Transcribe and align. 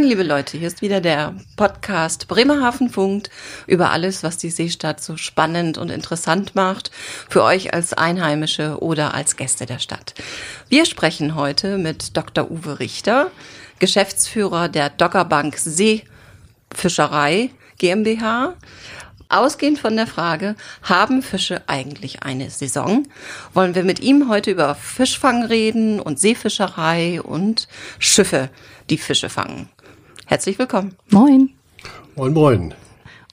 Moin, 0.00 0.08
liebe 0.08 0.22
Leute, 0.22 0.56
hier 0.56 0.68
ist 0.68 0.80
wieder 0.80 1.02
der 1.02 1.34
Podcast 1.56 2.26
Bremerhaven 2.26 2.88
funkt 2.88 3.28
über 3.66 3.90
alles, 3.90 4.22
was 4.22 4.38
die 4.38 4.48
Seestadt 4.48 5.02
so 5.02 5.18
spannend 5.18 5.76
und 5.76 5.90
interessant 5.90 6.54
macht, 6.54 6.90
für 7.28 7.42
euch 7.42 7.74
als 7.74 7.92
Einheimische 7.92 8.78
oder 8.80 9.12
als 9.12 9.36
Gäste 9.36 9.66
der 9.66 9.78
Stadt. 9.78 10.14
Wir 10.70 10.86
sprechen 10.86 11.34
heute 11.34 11.76
mit 11.76 12.16
Dr. 12.16 12.50
Uwe 12.50 12.78
Richter, 12.78 13.30
Geschäftsführer 13.78 14.70
der 14.70 14.88
Doggerbank 14.88 15.58
Seefischerei 15.58 17.50
GmbH. 17.76 18.54
Ausgehend 19.28 19.78
von 19.78 19.96
der 19.96 20.06
Frage, 20.06 20.56
haben 20.82 21.22
Fische 21.22 21.60
eigentlich 21.66 22.22
eine 22.22 22.48
Saison? 22.48 23.06
Wollen 23.52 23.74
wir 23.74 23.84
mit 23.84 24.00
ihm 24.00 24.30
heute 24.30 24.50
über 24.50 24.74
Fischfang 24.74 25.44
reden 25.44 26.00
und 26.00 26.18
Seefischerei 26.18 27.20
und 27.20 27.68
Schiffe, 27.98 28.48
die 28.88 28.96
Fische 28.98 29.28
fangen. 29.28 29.68
Herzlich 30.30 30.60
willkommen. 30.60 30.94
Moin. 31.08 31.50
Moin, 32.14 32.32
moin. 32.32 32.74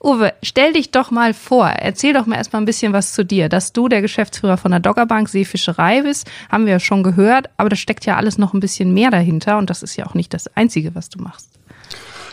Uwe, 0.02 0.32
stell 0.42 0.72
dich 0.72 0.90
doch 0.90 1.12
mal 1.12 1.32
vor. 1.32 1.68
Erzähl 1.68 2.12
doch 2.12 2.26
mal 2.26 2.34
erstmal 2.34 2.60
ein 2.60 2.64
bisschen 2.64 2.92
was 2.92 3.12
zu 3.12 3.24
dir. 3.24 3.48
Dass 3.48 3.72
du 3.72 3.86
der 3.86 4.02
Geschäftsführer 4.02 4.56
von 4.56 4.72
der 4.72 4.80
Doggerbank 4.80 5.28
Seefischerei 5.28 6.02
bist, 6.02 6.28
haben 6.50 6.66
wir 6.66 6.72
ja 6.72 6.80
schon 6.80 7.04
gehört, 7.04 7.50
aber 7.56 7.68
da 7.68 7.76
steckt 7.76 8.04
ja 8.04 8.16
alles 8.16 8.36
noch 8.36 8.52
ein 8.52 8.58
bisschen 8.58 8.92
mehr 8.94 9.12
dahinter 9.12 9.58
und 9.58 9.70
das 9.70 9.84
ist 9.84 9.94
ja 9.94 10.06
auch 10.06 10.14
nicht 10.14 10.34
das 10.34 10.48
Einzige, 10.56 10.96
was 10.96 11.08
du 11.08 11.22
machst. 11.22 11.48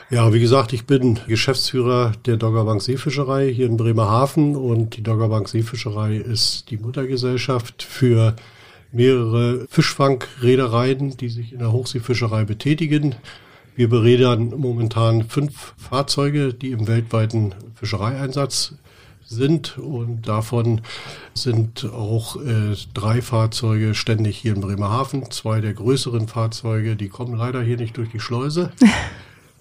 Ja, 0.10 0.34
wie 0.34 0.40
gesagt, 0.40 0.74
ich 0.74 0.88
bin 0.88 1.20
Geschäftsführer 1.28 2.14
der 2.26 2.38
Doggerbank 2.38 2.82
Seefischerei 2.82 3.54
hier 3.54 3.68
in 3.68 3.78
Bremerhaven 3.78 4.56
und 4.56 4.98
die 4.98 5.04
Doggerbank 5.04 5.48
Seefischerei 5.48 6.16
ist 6.16 6.72
die 6.72 6.78
Muttergesellschaft 6.78 7.84
für 7.84 8.36
mehrere 8.92 9.68
Fischfangreedereien, 9.70 11.18
die 11.18 11.30
sich 11.30 11.54
in 11.54 11.60
der 11.60 11.72
Hochseefischerei 11.72 12.46
betätigen. 12.46 13.14
Wir 13.76 13.90
beredern 13.90 14.54
momentan 14.56 15.26
fünf 15.26 15.74
Fahrzeuge, 15.78 16.54
die 16.54 16.72
im 16.72 16.88
weltweiten 16.88 17.54
Fischereieinsatz 17.76 18.76
sind 19.28 19.78
und 19.78 20.28
davon 20.30 20.82
sind 21.34 21.84
auch 21.86 22.38
äh, 22.38 22.76
drei 22.94 23.22
Fahrzeuge 23.22 23.94
ständig 23.94 24.38
hier 24.38 24.56
in 24.56 24.62
Bremerhaven. 24.62 25.30
Zwei 25.30 25.60
der 25.60 25.74
größeren 25.74 26.30
Fahrzeuge, 26.30 26.96
die 26.96 27.10
kommen 27.10 27.36
leider 27.36 27.62
hier 27.62 27.76
nicht 27.76 27.98
durch 27.98 28.10
die 28.10 28.20
Schleuse. 28.20 28.72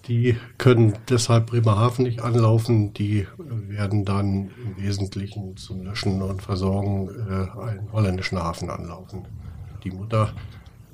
Die 0.07 0.37
können 0.59 0.93
deshalb 1.09 1.47
Bremerhaven 1.47 2.03
nicht 2.03 2.21
anlaufen. 2.21 2.93
Die 2.93 3.25
werden 3.39 4.05
dann 4.05 4.51
im 4.63 4.77
Wesentlichen 4.77 5.57
zum 5.57 5.81
Löschen 5.81 6.21
und 6.21 6.43
Versorgen 6.43 7.09
äh, 7.09 7.59
einen 7.59 7.91
holländischen 7.91 8.37
Hafen 8.37 8.69
anlaufen. 8.69 9.25
Die 9.83 9.89
Mutter 9.89 10.31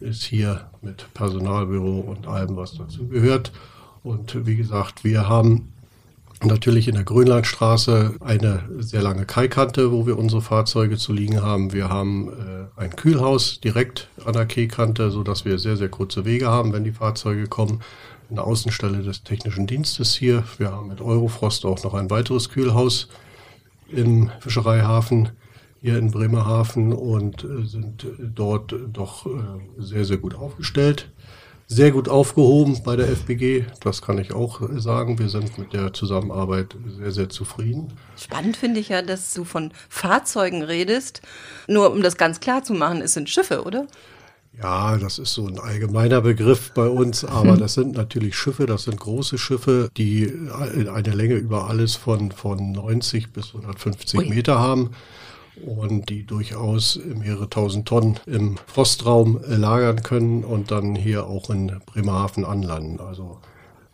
ist 0.01 0.23
hier 0.23 0.69
mit 0.81 1.13
Personalbüro 1.13 1.99
und 1.99 2.27
allem, 2.27 2.55
was 2.55 2.77
dazu 2.77 3.07
gehört. 3.07 3.51
Und 4.03 4.45
wie 4.45 4.55
gesagt, 4.55 5.03
wir 5.03 5.29
haben 5.29 5.71
natürlich 6.43 6.87
in 6.87 6.95
der 6.95 7.03
Grönlandstraße 7.03 8.15
eine 8.19 8.63
sehr 8.79 9.01
lange 9.01 9.25
Kaikante, 9.25 9.91
wo 9.91 10.07
wir 10.07 10.17
unsere 10.17 10.41
Fahrzeuge 10.41 10.97
zu 10.97 11.13
liegen 11.13 11.41
haben. 11.41 11.71
Wir 11.71 11.89
haben 11.89 12.29
äh, 12.29 12.81
ein 12.81 12.95
Kühlhaus 12.95 13.59
direkt 13.59 14.09
an 14.25 14.33
der 14.33 14.47
Keykante, 14.47 15.11
so 15.11 15.23
dass 15.23 15.45
wir 15.45 15.59
sehr, 15.59 15.77
sehr 15.77 15.89
kurze 15.89 16.25
Wege 16.25 16.47
haben, 16.47 16.73
wenn 16.73 16.83
die 16.83 16.91
Fahrzeuge 16.91 17.47
kommen 17.47 17.81
eine 18.31 18.43
Außenstelle 18.43 19.03
des 19.03 19.23
technischen 19.23 19.67
Dienstes 19.67 20.15
hier. 20.15 20.45
Wir 20.57 20.71
haben 20.71 20.87
mit 20.87 21.01
Eurofrost 21.01 21.65
auch 21.65 21.83
noch 21.83 21.93
ein 21.93 22.09
weiteres 22.09 22.49
Kühlhaus 22.49 23.09
im 23.89 24.31
Fischereihafen 24.39 25.29
hier 25.81 25.97
in 25.97 26.11
Bremerhaven 26.11 26.93
und 26.93 27.43
äh, 27.43 27.65
sind 27.65 28.05
dort 28.19 28.73
doch 28.93 29.25
äh, 29.25 29.29
sehr, 29.77 30.05
sehr 30.05 30.17
gut 30.17 30.35
aufgestellt. 30.35 31.09
Sehr 31.67 31.91
gut 31.91 32.09
aufgehoben 32.09 32.83
bei 32.83 32.97
der 32.97 33.07
FBG, 33.07 33.63
das 33.79 34.01
kann 34.01 34.17
ich 34.17 34.33
auch 34.33 34.59
sagen. 34.75 35.19
Wir 35.19 35.29
sind 35.29 35.57
mit 35.57 35.71
der 35.71 35.93
Zusammenarbeit 35.93 36.75
sehr, 36.97 37.11
sehr 37.13 37.29
zufrieden. 37.29 37.93
Spannend 38.17 38.57
finde 38.57 38.81
ich 38.81 38.89
ja, 38.89 39.01
dass 39.01 39.33
du 39.33 39.45
von 39.45 39.71
Fahrzeugen 39.87 40.63
redest. 40.63 41.21
Nur 41.67 41.93
um 41.93 42.01
das 42.01 42.17
ganz 42.17 42.41
klar 42.41 42.61
zu 42.61 42.73
machen, 42.73 43.01
es 43.01 43.13
sind 43.13 43.29
Schiffe, 43.29 43.63
oder? 43.63 43.87
Ja, 44.61 44.97
das 44.97 45.17
ist 45.17 45.33
so 45.33 45.47
ein 45.47 45.59
allgemeiner 45.59 46.19
Begriff 46.19 46.73
bei 46.73 46.89
uns, 46.89 47.23
aber 47.23 47.55
das 47.55 47.75
sind 47.75 47.93
natürlich 47.93 48.35
Schiffe, 48.35 48.65
das 48.65 48.83
sind 48.83 48.99
große 48.99 49.37
Schiffe, 49.37 49.89
die 49.95 50.29
eine 50.53 51.15
Länge 51.15 51.35
über 51.35 51.69
alles 51.69 51.95
von, 51.95 52.31
von 52.31 52.73
90 52.73 53.31
bis 53.31 53.55
150 53.55 54.19
Ui. 54.19 54.29
Meter 54.29 54.59
haben 54.59 54.91
und 55.65 56.09
die 56.09 56.25
durchaus 56.25 56.99
mehrere 57.03 57.49
tausend 57.49 57.87
Tonnen 57.87 58.19
im 58.25 58.57
Frostraum 58.67 59.39
lagern 59.45 60.03
können 60.03 60.43
und 60.43 60.71
dann 60.71 60.95
hier 60.95 61.27
auch 61.27 61.49
in 61.49 61.79
Bremerhaven 61.85 62.45
anlanden. 62.45 62.99
Also 62.99 63.39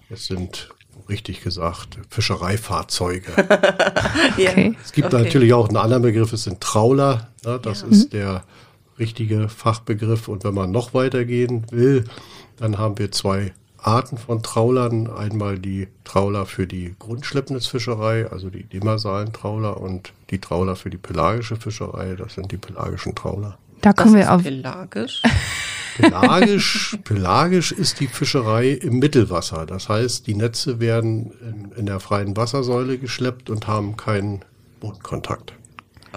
es 0.09 0.27
sind 0.27 0.69
richtig 1.09 1.41
gesagt, 1.41 1.99
Fischereifahrzeuge. 2.09 3.31
okay. 4.33 4.75
Es 4.83 4.91
gibt 4.91 5.13
okay. 5.13 5.23
natürlich 5.23 5.53
auch 5.53 5.67
einen 5.67 5.77
anderen 5.77 6.03
Begriff, 6.03 6.33
es 6.33 6.43
sind 6.43 6.61
Trawler. 6.61 7.29
Ne? 7.45 7.59
Das 7.61 7.81
ja. 7.81 7.87
ist 7.87 8.05
mhm. 8.05 8.17
der 8.17 8.43
richtige 8.99 9.49
Fachbegriff. 9.49 10.27
Und 10.27 10.43
wenn 10.43 10.53
man 10.53 10.71
noch 10.71 10.93
weitergehen 10.93 11.65
will, 11.71 12.05
dann 12.57 12.77
haben 12.77 12.97
wir 12.97 13.11
zwei 13.11 13.53
Arten 13.87 14.17
von 14.17 14.43
Traulern. 14.43 15.09
Einmal 15.09 15.57
die 15.57 15.87
Trauler 16.03 16.45
für 16.45 16.67
die 16.67 16.93
Grundschleppnisfischerei, 16.99 18.29
also 18.29 18.49
die 18.49 18.63
demersalen 18.63 19.31
Trauler 19.31 19.79
und 19.79 20.13
die 20.29 20.39
Trauler 20.39 20.75
für 20.75 20.89
die 20.89 20.97
pelagische 20.97 21.55
Fischerei, 21.55 22.15
das 22.15 22.33
sind 22.33 22.51
die 22.51 22.57
pelagischen 22.57 23.15
Trauler. 23.15 23.57
Da 23.81 23.93
kommen 23.93 24.15
wir 24.15 24.33
auf. 24.33 24.43
Pelagisch. 24.43 25.23
Pelagisch, 25.97 26.95
pelagisch 27.03 27.71
ist 27.71 27.99
die 27.99 28.07
Fischerei 28.07 28.69
im 28.69 28.99
Mittelwasser. 28.99 29.65
Das 29.65 29.89
heißt, 29.89 30.27
die 30.27 30.35
Netze 30.35 30.79
werden 30.79 31.31
in, 31.41 31.71
in 31.71 31.85
der 31.87 31.99
freien 31.99 32.37
Wassersäule 32.37 32.99
geschleppt 32.99 33.49
und 33.49 33.67
haben 33.67 33.97
keinen 33.97 34.45
Bodenkontakt. 34.79 35.53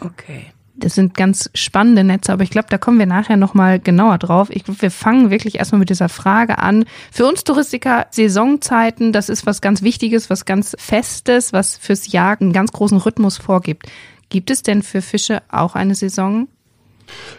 Okay. 0.03 0.53
Das 0.81 0.95
sind 0.95 1.15
ganz 1.15 1.51
spannende 1.55 2.05
Netze, 2.05 2.33
aber 2.33 2.43
ich 2.43 2.51
glaube, 2.51 2.69
da 2.71 2.79
kommen 2.79 2.99
wir 2.99 3.07
nachher 3.07 3.37
nochmal 3.37 3.79
genauer 3.79 4.19
drauf. 4.19 4.49
Ich 4.51 4.65
glaube, 4.65 4.83
wir 4.83 4.91
fangen 4.91 5.31
wirklich 5.31 5.59
erstmal 5.59 5.79
mit 5.79 5.91
dieser 5.91 6.09
Frage 6.09 6.59
an. 6.59 6.85
Für 7.13 7.27
uns 7.27 7.45
Touristiker, 7.45 8.07
Saisonzeiten, 8.11 9.13
das 9.13 9.29
ist 9.29 9.47
was 9.47 9.61
ganz 9.61 9.83
Wichtiges, 9.83 10.31
was 10.31 10.45
ganz 10.45 10.75
Festes, 10.79 11.53
was 11.53 11.77
fürs 11.77 12.11
Jagen 12.11 12.47
einen 12.47 12.53
ganz 12.53 12.73
großen 12.73 12.99
Rhythmus 12.99 13.37
vorgibt. 13.37 13.87
Gibt 14.31 14.51
es 14.51 14.63
denn 14.63 14.83
für 14.83 15.03
Fische 15.03 15.43
auch 15.51 15.75
eine 15.75 15.95
Saison? 15.95 16.49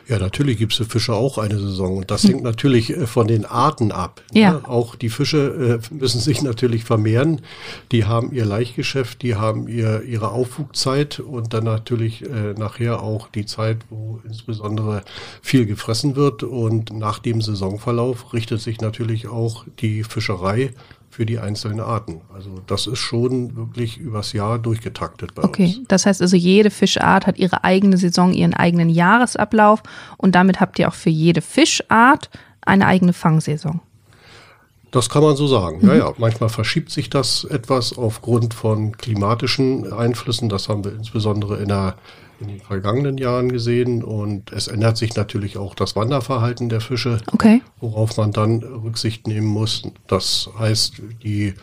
Ja, 0.08 0.20
natürlich 0.20 0.58
gibt 0.58 0.74
es 0.74 0.78
für 0.78 0.86
Fische 0.86 1.14
auch 1.14 1.38
eine 1.38 1.58
Saison 1.58 1.98
und 1.98 2.12
das 2.12 2.24
hängt 2.24 2.44
natürlich 2.44 2.92
äh, 2.92 3.08
von 3.08 3.28
den 3.28 3.46
Arten 3.46 3.92
ab. 3.92 4.22
Ne? 4.34 4.42
Ja. 4.42 4.62
Auch 4.64 4.96
die 4.96 5.10
Fische 5.10 5.82
äh, 5.82 5.94
müssen 5.94 6.20
sich 6.20 6.42
natürlich 6.42 6.84
vermehren. 6.84 7.42
Die 7.92 8.06
haben 8.06 8.32
ihr 8.32 8.46
Laichgeschäft, 8.46 9.22
die 9.22 9.36
haben 9.36 9.68
ihr, 9.68 10.04
ihre 10.04 10.32
Aufwuchszeit 10.32 11.20
und 11.20 11.54
dann 11.54 11.64
natürlich 11.64 12.24
äh, 12.24 12.54
nachher 12.58 13.02
auch 13.02 13.30
die 13.30 13.46
Zeit, 13.46 13.78
wo 13.90 14.20
insbesondere 14.26 15.04
viel 15.42 15.66
gefressen 15.66 16.16
wird. 16.16 16.44
Und 16.44 16.92
nach 16.92 17.20
dem 17.20 17.42
Saisonverlauf 17.42 18.34
richtet 18.34 18.62
sich 18.62 18.82
natürlich 18.82 19.28
auch 19.28 19.66
die 19.80 20.04
Fischerei 20.04 20.72
für 21.12 21.26
die 21.26 21.40
einzelnen 21.40 21.82
Arten. 21.82 22.22
Also 22.34 22.62
das 22.68 22.88
ist 22.88 23.00
schon 23.00 23.58
wirklich 23.58 23.98
übers 23.98 24.32
Jahr 24.32 24.58
durchgetaktet 24.58 25.36
bei 25.36 25.44
okay. 25.44 25.64
uns. 25.64 25.76
Okay, 25.76 25.86
das 25.90 26.06
heißt 26.06 26.22
also, 26.22 26.38
jede 26.38 26.72
Fischart 26.72 27.28
hat 27.28 27.38
ihre 27.38 27.66
eigene 27.66 27.98
Saison, 27.98 28.32
ihren 28.32 28.54
eigenen 28.54 28.90
Jahresablauf 28.90 29.84
und 30.18 30.36
damit 30.36 30.62
habt 30.62 30.80
ihr 30.80 30.88
auch 30.88 30.94
für 30.94 31.10
jede 31.10 31.42
Fischart 31.42 32.30
eine 32.62 32.88
eigene 32.88 33.12
Fangsaison. 33.12 33.82
Das 34.92 35.10
kann 35.10 35.22
man 35.22 35.36
so 35.36 35.48
sagen. 35.48 35.80
Mhm. 35.82 35.88
Ja, 35.90 35.96
ja. 35.96 36.14
Manchmal 36.18 36.50
verschiebt 36.50 36.92
sich 36.92 37.10
das 37.10 37.44
etwas 37.44 37.98
aufgrund 37.98 38.54
von 38.54 38.96
klimatischen 38.98 39.92
Einflüssen. 39.92 40.48
Das 40.48 40.70
haben 40.70 40.86
wir 40.86 40.94
insbesondere 40.94 41.58
in 41.58 41.68
der 41.68 41.96
in 42.42 42.48
den 42.48 42.60
vergangenen 42.60 43.18
Jahren 43.18 43.52
gesehen 43.52 44.04
und 44.04 44.52
es 44.52 44.68
ändert 44.68 44.98
sich 44.98 45.16
natürlich 45.16 45.58
auch 45.58 45.76
das 45.76 45.96
Wanderverhalten 45.96 46.70
der 46.70 46.82
Fische, 46.82 47.20
okay. 47.34 47.62
worauf 47.80 48.18
man 48.18 48.32
dann 48.32 48.64
Rücksicht 48.64 49.28
nehmen 49.28 49.48
muss. 49.48 49.84
Das 50.08 50.50
heißt, 50.58 51.02
die 51.24 51.54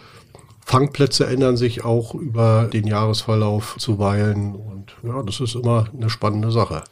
Fangplätze 0.65 1.27
ändern 1.27 1.57
sich 1.57 1.85
auch 1.85 2.15
über 2.15 2.69
den 2.73 2.87
Jahresverlauf 2.87 3.77
zuweilen 3.79 4.55
und 4.55 4.95
ja, 5.03 5.23
das 5.23 5.41
ist 5.41 5.55
immer 5.55 5.87
eine 5.95 6.11
spannende 6.11 6.51
Sache. 6.51 6.85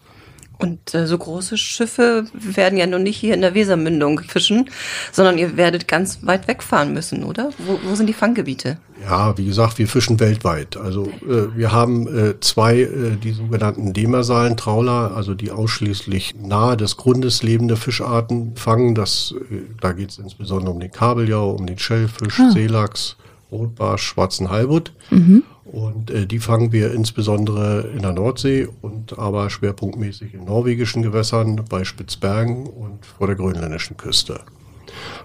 Und 0.59 0.95
äh, 0.95 1.07
so 1.07 1.19
große 1.19 1.59
Schiffe 1.59 2.25
werden 2.33 2.79
ja 2.79 2.87
nun 2.87 3.03
nicht 3.03 3.19
hier 3.19 3.35
in 3.35 3.43
der 3.43 3.55
Wesermündung 3.55 4.21
fischen, 4.21 4.71
sondern 5.13 5.37
ihr 5.37 5.57
werdet 5.57 5.87
ganz 5.87 6.21
weit 6.23 6.49
wegfahren 6.49 6.95
müssen, 6.95 7.25
oder? 7.25 7.51
Wo, 7.59 7.79
wo 7.85 7.95
sind 7.95 8.07
die 8.07 8.15
Fanggebiete? 8.15 8.79
Ja, 9.03 9.37
wie 9.37 9.45
gesagt, 9.45 9.79
wir 9.79 9.87
fischen 9.87 10.19
weltweit. 10.19 10.79
Also 10.79 11.09
äh, 11.29 11.55
wir 11.55 11.73
haben 11.73 12.07
äh, 12.07 12.41
zwei, 12.41 12.81
äh, 12.81 13.17
die 13.23 13.33
sogenannten 13.33 13.93
demersalen 13.93 14.57
Trauler, 14.57 15.13
also 15.15 15.35
die 15.35 15.51
ausschließlich 15.51 16.37
nahe 16.41 16.79
des 16.79 16.97
Grundes 16.97 17.43
lebende 17.43 17.77
Fischarten 17.77 18.57
fangen. 18.57 18.95
Das, 18.95 19.35
äh, 19.51 19.57
da 19.81 19.93
geht 19.93 20.11
es 20.11 20.19
insbesondere 20.19 20.73
um 20.73 20.81
den 20.81 20.91
Kabeljau, 20.91 21.51
um 21.51 21.67
den 21.67 21.79
Schellfisch, 21.79 22.41
ah. 22.41 22.51
Seelachs, 22.51 23.17
Rotbarsch, 23.53 24.03
schwarzen 24.03 24.49
Halbut. 24.49 24.93
Mhm. 25.11 25.43
Und 25.73 26.11
äh, 26.11 26.27
die 26.27 26.39
fangen 26.39 26.73
wir 26.73 26.93
insbesondere 26.93 27.91
in 27.95 28.03
der 28.03 28.13
Nordsee 28.13 28.69
und 28.83 29.19
aber 29.19 29.51
schwerpunktmäßig 29.51 30.35
in 30.35 30.45
norwegischen 30.45 31.03
Gewässern, 31.03 31.65
bei 31.69 31.85
Spitzbergen 31.85 32.67
und 32.67 33.05
vor 33.05 33.27
der 33.27 33.37
grönländischen 33.37 33.97
Küste. 33.97 34.41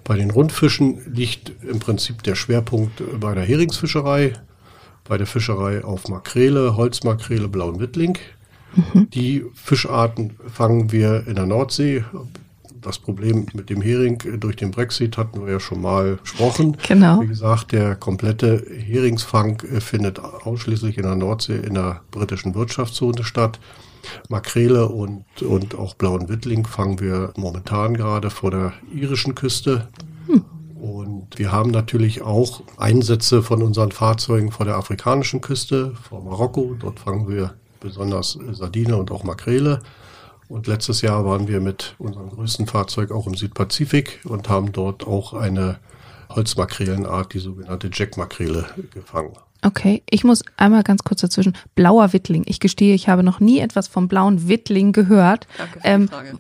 Bei 0.04 0.18
den 0.18 0.32
Rundfischen 0.32 1.02
liegt 1.14 1.52
im 1.64 1.80
Prinzip 1.80 2.24
der 2.24 2.36
Schwerpunkt 2.36 3.04
bei 3.20 3.36
der 3.36 3.44
Heringsfischerei, 3.44 4.34
bei 5.08 5.18
der 5.18 5.28
Fischerei 5.28 5.84
auf 5.84 6.08
Makrele, 6.08 6.76
Holzmakrele, 6.76 7.48
blauen 7.48 7.80
Wittling. 7.80 8.18
Mhm. 8.76 9.10
Die 9.12 9.46
Fischarten 9.54 10.38
fangen 10.48 10.92
wir 10.92 11.28
in 11.28 11.36
der 11.36 11.46
Nordsee. 11.46 12.04
Das 12.81 12.98
Problem 12.98 13.45
mit 13.54 13.69
dem 13.69 13.81
Hering 13.81 14.18
durch 14.39 14.56
den 14.56 14.72
Brexit 14.72 15.18
hatten 15.18 15.45
wir 15.45 15.54
ja 15.54 15.60
schon 15.60 15.81
mal 15.81 16.18
besprochen. 16.18 16.78
Genau. 16.88 17.22
Wie 17.22 17.28
gesagt, 17.28 17.72
der 17.72 17.95
komplette 17.95 18.66
Heringsfang 18.69 19.62
findet 19.80 20.19
ausschließlich 20.19 20.98
in 20.98 21.04
der 21.04 21.16
Nordsee 21.16 21.57
in 21.57 21.75
der 21.75 22.01
britischen 22.10 22.56
Wirtschaftszone 22.56 23.24
statt. 23.24 23.60
Makrele 24.30 24.88
und, 24.88 25.25
und 25.42 25.75
auch 25.75 25.94
blauen 25.94 26.28
Wittling 26.28 26.66
fangen 26.66 27.00
wir 27.00 27.33
momentan 27.38 27.95
gerade 27.95 28.30
vor 28.30 28.51
der 28.51 28.74
irischen 28.94 29.36
Küste. 29.36 29.88
Hm. 30.28 30.44
Und 30.75 31.38
wir 31.38 31.51
haben 31.51 31.69
natürlich 31.69 32.24
auch 32.24 32.63
Einsätze 32.78 33.44
von 33.44 33.62
unseren 33.62 33.92
Fahrzeugen 33.92 34.51
vor 34.51 34.66
der 34.66 34.78
afrikanischen 34.78 35.39
Küste, 35.42 35.94
vor 36.10 36.24
Marokko. 36.24 36.75
Dort 36.80 37.00
fangen 37.00 37.28
wir 37.28 37.54
besonders 37.80 38.38
Sardine 38.54 38.98
und 38.98 39.12
auch 39.12 39.24
Makrele. 39.24 39.81
Und 40.51 40.68
letztes 40.68 41.01
Jahr 41.01 41.24
waren 41.24 41.48
wir 41.48 41.62
mit 41.62 41.95
unserem 41.98 42.30
größten 42.30 42.68
Fahrzeug 42.68 43.12
auch 43.12 43.25
im 43.25 43.36
Südpazifik 43.36 44.19
und 44.25 44.50
haben 44.50 44.74
dort 44.74 45.07
auch 45.07 45.33
eine 45.33 45.80
Holzmakrelenart, 46.27 47.33
die 47.33 47.39
sogenannte 47.39 47.89
Jackmakrele, 47.89 48.65
gefangen. 48.94 49.31
Okay, 49.63 50.02
ich 50.10 50.24
muss 50.24 50.44
einmal 50.58 50.81
ganz 50.81 51.04
kurz 51.04 51.22
dazwischen. 51.22 51.56
Blauer 51.75 52.13
Wittling. 52.13 52.44
Ich 52.48 52.60
gestehe, 52.60 52.96
ich 52.96 53.08
habe 53.08 53.22
noch 53.22 53.40
nie 53.40 53.60
etwas 53.60 53.88
vom 53.88 54.08
blauen 54.08 54.48
Wittling 54.48 54.92
gehört. 54.92 55.46
Danke 55.58 55.80
für 55.80 55.88
ähm, 55.88 56.02
die 56.02 56.08
Frage. 56.08 56.40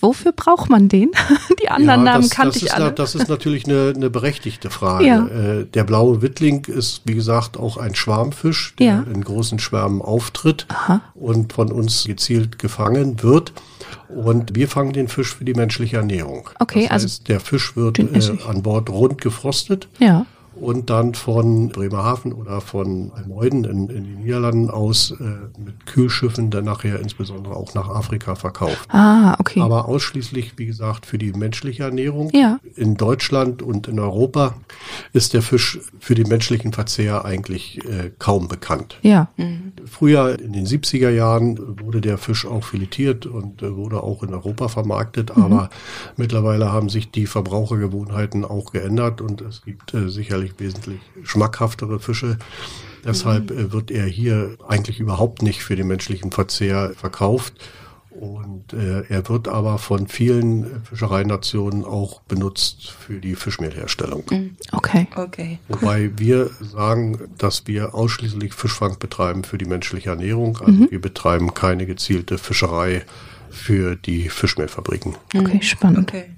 Wofür 0.00 0.32
braucht 0.32 0.68
man 0.68 0.88
den? 0.88 1.10
die 1.62 1.68
anderen 1.68 2.00
ja, 2.00 2.12
Namen 2.12 2.22
das, 2.22 2.30
kannte 2.30 2.58
das 2.58 2.62
ich 2.62 2.74
alle. 2.74 2.90
Das 2.92 3.14
ist 3.14 3.28
natürlich 3.28 3.66
eine, 3.66 3.92
eine 3.94 4.10
berechtigte 4.10 4.70
Frage. 4.70 5.06
Ja. 5.06 5.26
Äh, 5.26 5.66
der 5.66 5.84
blaue 5.84 6.22
Wittling 6.22 6.64
ist, 6.64 7.02
wie 7.04 7.14
gesagt, 7.14 7.56
auch 7.56 7.76
ein 7.76 7.94
Schwarmfisch, 7.94 8.74
der 8.78 8.86
ja. 8.86 9.06
in 9.12 9.22
großen 9.22 9.60
Schwärmen 9.60 10.02
auftritt 10.02 10.66
Aha. 10.68 11.02
und 11.14 11.52
von 11.52 11.70
uns 11.70 12.04
gezielt 12.04 12.58
gefangen 12.58 13.22
wird. 13.22 13.52
Und 14.08 14.56
wir 14.56 14.66
fangen 14.68 14.92
den 14.92 15.06
Fisch 15.06 15.36
für 15.36 15.44
die 15.44 15.54
menschliche 15.54 15.98
Ernährung. 15.98 16.48
Okay, 16.58 16.82
das 16.82 16.90
heißt, 16.90 17.04
also 17.04 17.24
der 17.24 17.40
Fisch 17.40 17.76
wird 17.76 17.98
äh, 17.98 18.38
an 18.48 18.62
Bord 18.62 18.90
rund 18.90 19.20
gefrostet. 19.20 19.88
Ja 20.00 20.26
und 20.60 20.90
dann 20.90 21.14
von 21.14 21.68
Bremerhaven 21.68 22.32
oder 22.32 22.60
von 22.60 23.12
Almeuden 23.14 23.64
in, 23.64 23.88
in 23.88 24.04
den 24.04 24.22
Niederlanden 24.22 24.70
aus 24.70 25.12
äh, 25.12 25.24
mit 25.58 25.86
Kühlschiffen 25.86 26.50
dann 26.50 26.64
nachher 26.64 27.00
insbesondere 27.00 27.54
auch 27.54 27.74
nach 27.74 27.88
Afrika 27.88 28.34
verkauft. 28.34 28.88
Ah, 28.88 29.36
okay. 29.38 29.60
Aber 29.60 29.86
ausschließlich, 29.88 30.54
wie 30.56 30.66
gesagt, 30.66 31.06
für 31.06 31.18
die 31.18 31.32
menschliche 31.32 31.84
Ernährung. 31.84 32.30
Ja. 32.32 32.58
In 32.74 32.96
Deutschland 32.96 33.62
und 33.62 33.88
in 33.88 33.98
Europa 33.98 34.54
ist 35.12 35.34
der 35.34 35.42
Fisch 35.42 35.78
für 35.98 36.14
den 36.14 36.28
menschlichen 36.28 36.72
Verzehr 36.72 37.24
eigentlich 37.24 37.78
äh, 37.84 38.10
kaum 38.18 38.48
bekannt. 38.48 38.98
Ja. 39.02 39.28
Mhm. 39.36 39.72
Früher 39.84 40.38
in 40.38 40.52
den 40.52 40.66
70er 40.66 41.10
Jahren 41.10 41.80
wurde 41.80 42.00
der 42.00 42.18
Fisch 42.18 42.46
auch 42.46 42.64
filetiert 42.64 43.26
und 43.26 43.62
äh, 43.62 43.76
wurde 43.76 44.02
auch 44.02 44.22
in 44.22 44.34
Europa 44.34 44.68
vermarktet, 44.68 45.36
mhm. 45.36 45.42
aber 45.42 45.70
mittlerweile 46.16 46.72
haben 46.72 46.88
sich 46.88 47.10
die 47.10 47.26
Verbrauchergewohnheiten 47.26 48.44
auch 48.44 48.72
geändert 48.72 49.20
und 49.20 49.40
es 49.40 49.62
gibt 49.62 49.94
äh, 49.94 50.08
sicherlich 50.08 50.45
natürlich 50.46 50.58
wesentlich 50.58 51.00
schmackhaftere 51.24 52.00
Fische. 52.00 52.38
Deshalb 53.04 53.50
mhm. 53.50 53.72
wird 53.72 53.90
er 53.90 54.06
hier 54.06 54.56
eigentlich 54.66 55.00
überhaupt 55.00 55.42
nicht 55.42 55.62
für 55.62 55.76
den 55.76 55.86
menschlichen 55.86 56.32
Verzehr 56.32 56.92
verkauft. 56.96 57.54
Und 58.10 58.72
äh, 58.72 59.02
er 59.10 59.28
wird 59.28 59.46
aber 59.46 59.76
von 59.76 60.08
vielen 60.08 60.82
Fischereinationen 60.84 61.84
auch 61.84 62.22
benutzt 62.22 62.88
für 62.88 63.20
die 63.20 63.34
Fischmehlherstellung. 63.34 64.24
Mhm. 64.30 64.56
Okay. 64.72 65.06
okay. 65.16 65.58
Wobei 65.68 66.10
wir 66.16 66.50
sagen, 66.60 67.28
dass 67.36 67.66
wir 67.66 67.94
ausschließlich 67.94 68.54
Fischfang 68.54 68.98
betreiben 68.98 69.44
für 69.44 69.58
die 69.58 69.66
menschliche 69.66 70.10
Ernährung. 70.10 70.56
Also 70.56 70.72
mhm. 70.72 70.90
wir 70.90 71.00
betreiben 71.00 71.52
keine 71.52 71.84
gezielte 71.84 72.38
Fischerei 72.38 73.04
für 73.50 73.96
die 73.96 74.28
Fischmehlfabriken. 74.28 75.14
Okay, 75.34 75.62
spannend. 75.62 76.10
Okay. 76.10 76.30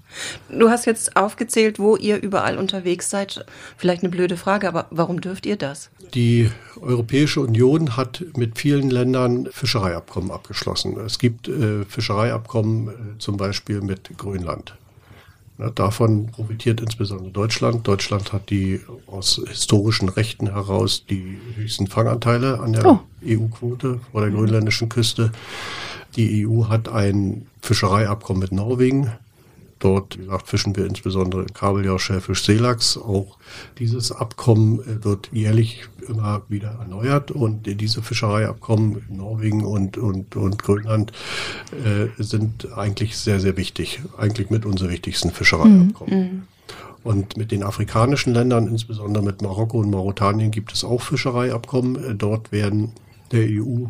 Du 0.48 0.70
hast 0.70 0.86
jetzt 0.86 1.16
aufgezählt, 1.16 1.78
wo 1.78 1.96
ihr 1.96 2.22
überall 2.22 2.56
unterwegs 2.56 3.10
seid. 3.10 3.44
Vielleicht 3.76 4.02
eine 4.02 4.10
blöde 4.10 4.36
Frage, 4.36 4.66
aber 4.68 4.86
warum 4.90 5.20
dürft 5.20 5.46
ihr 5.46 5.56
das? 5.56 5.90
Die 6.14 6.50
Europäische 6.80 7.40
Union 7.40 7.96
hat 7.96 8.24
mit 8.36 8.58
vielen 8.58 8.90
Ländern 8.90 9.48
Fischereiabkommen 9.52 10.30
abgeschlossen. 10.30 10.98
Es 11.00 11.18
gibt 11.18 11.48
äh, 11.48 11.84
Fischereiabkommen 11.84 12.88
äh, 12.88 12.92
zum 13.18 13.36
Beispiel 13.36 13.82
mit 13.82 14.16
Grönland. 14.16 14.74
Na, 15.58 15.70
davon 15.70 16.28
profitiert 16.28 16.80
insbesondere 16.80 17.30
Deutschland. 17.32 17.86
Deutschland 17.86 18.32
hat 18.32 18.48
die 18.48 18.80
aus 19.08 19.42
historischen 19.44 20.08
Rechten 20.08 20.52
heraus 20.52 21.04
die 21.04 21.36
höchsten 21.56 21.88
Fanganteile 21.88 22.60
an 22.60 22.72
der 22.72 22.86
oh. 22.86 23.00
EU-Quote 23.26 24.00
vor 24.12 24.20
der 24.20 24.30
grönländischen 24.30 24.88
Küste. 24.88 25.32
Die 26.16 26.46
EU 26.46 26.68
hat 26.68 26.88
ein 26.88 27.46
Fischereiabkommen 27.60 28.40
mit 28.40 28.52
Norwegen. 28.52 29.12
Dort, 29.78 30.18
wie 30.18 30.24
gesagt, 30.24 30.48
fischen 30.48 30.74
wir 30.74 30.86
insbesondere 30.86 31.46
Kabeljau, 31.46 31.98
Schellfisch, 31.98 32.44
Seelachs. 32.44 32.96
Auch 32.96 33.38
dieses 33.78 34.10
Abkommen 34.10 34.80
äh, 34.80 35.04
wird 35.04 35.30
jährlich 35.32 35.84
immer 36.08 36.42
wieder 36.48 36.70
erneuert 36.80 37.30
und 37.30 37.66
diese 37.66 38.02
Fischereiabkommen 38.02 39.04
in 39.08 39.18
Norwegen 39.18 39.64
und, 39.64 39.96
und, 39.96 40.34
und 40.34 40.58
Grönland 40.58 41.12
äh, 41.72 42.06
sind 42.20 42.72
eigentlich 42.76 43.16
sehr, 43.16 43.38
sehr 43.38 43.56
wichtig. 43.56 44.00
Eigentlich 44.16 44.50
mit 44.50 44.66
unsere 44.66 44.90
wichtigsten 44.90 45.30
Fischereiabkommen. 45.30 46.18
Mhm. 46.18 46.42
Und 47.04 47.36
mit 47.36 47.52
den 47.52 47.62
afrikanischen 47.62 48.34
Ländern, 48.34 48.66
insbesondere 48.66 49.22
mit 49.22 49.42
Marokko 49.42 49.78
und 49.78 49.90
Mauretanien, 49.90 50.50
gibt 50.50 50.72
es 50.72 50.82
auch 50.82 51.02
Fischereiabkommen. 51.02 52.02
Äh, 52.02 52.14
dort 52.16 52.50
werden 52.50 52.92
der 53.30 53.44
EU 53.44 53.84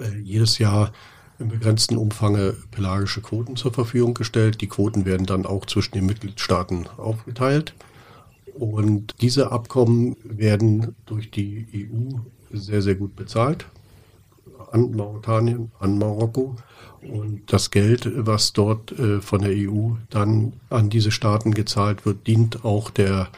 äh, 0.00 0.18
jedes 0.22 0.58
Jahr 0.58 0.92
im 1.38 1.48
begrenzten 1.48 1.96
Umfang 1.96 2.54
pelagische 2.70 3.20
Quoten 3.20 3.56
zur 3.56 3.72
Verfügung 3.72 4.14
gestellt. 4.14 4.60
Die 4.60 4.68
Quoten 4.68 5.04
werden 5.04 5.26
dann 5.26 5.46
auch 5.46 5.66
zwischen 5.66 5.92
den 5.92 6.06
Mitgliedstaaten 6.06 6.88
aufgeteilt. 6.96 7.74
Und 8.54 9.14
diese 9.20 9.52
Abkommen 9.52 10.16
werden 10.24 10.94
durch 11.04 11.30
die 11.30 11.66
EU 11.74 12.18
sehr, 12.50 12.80
sehr 12.80 12.94
gut 12.94 13.14
bezahlt. 13.14 13.66
An 14.72 14.92
Mauretanien, 14.92 15.70
an 15.78 15.98
Marokko. 15.98 16.56
Und 17.02 17.52
das 17.52 17.70
Geld, 17.70 18.10
was 18.14 18.52
dort 18.52 18.92
äh, 18.98 19.20
von 19.20 19.42
der 19.42 19.52
EU 19.52 19.92
dann 20.10 20.54
an 20.70 20.90
diese 20.90 21.10
Staaten 21.10 21.52
gezahlt 21.52 22.06
wird, 22.06 22.26
dient 22.26 22.64
auch 22.64 22.90
der 22.90 23.28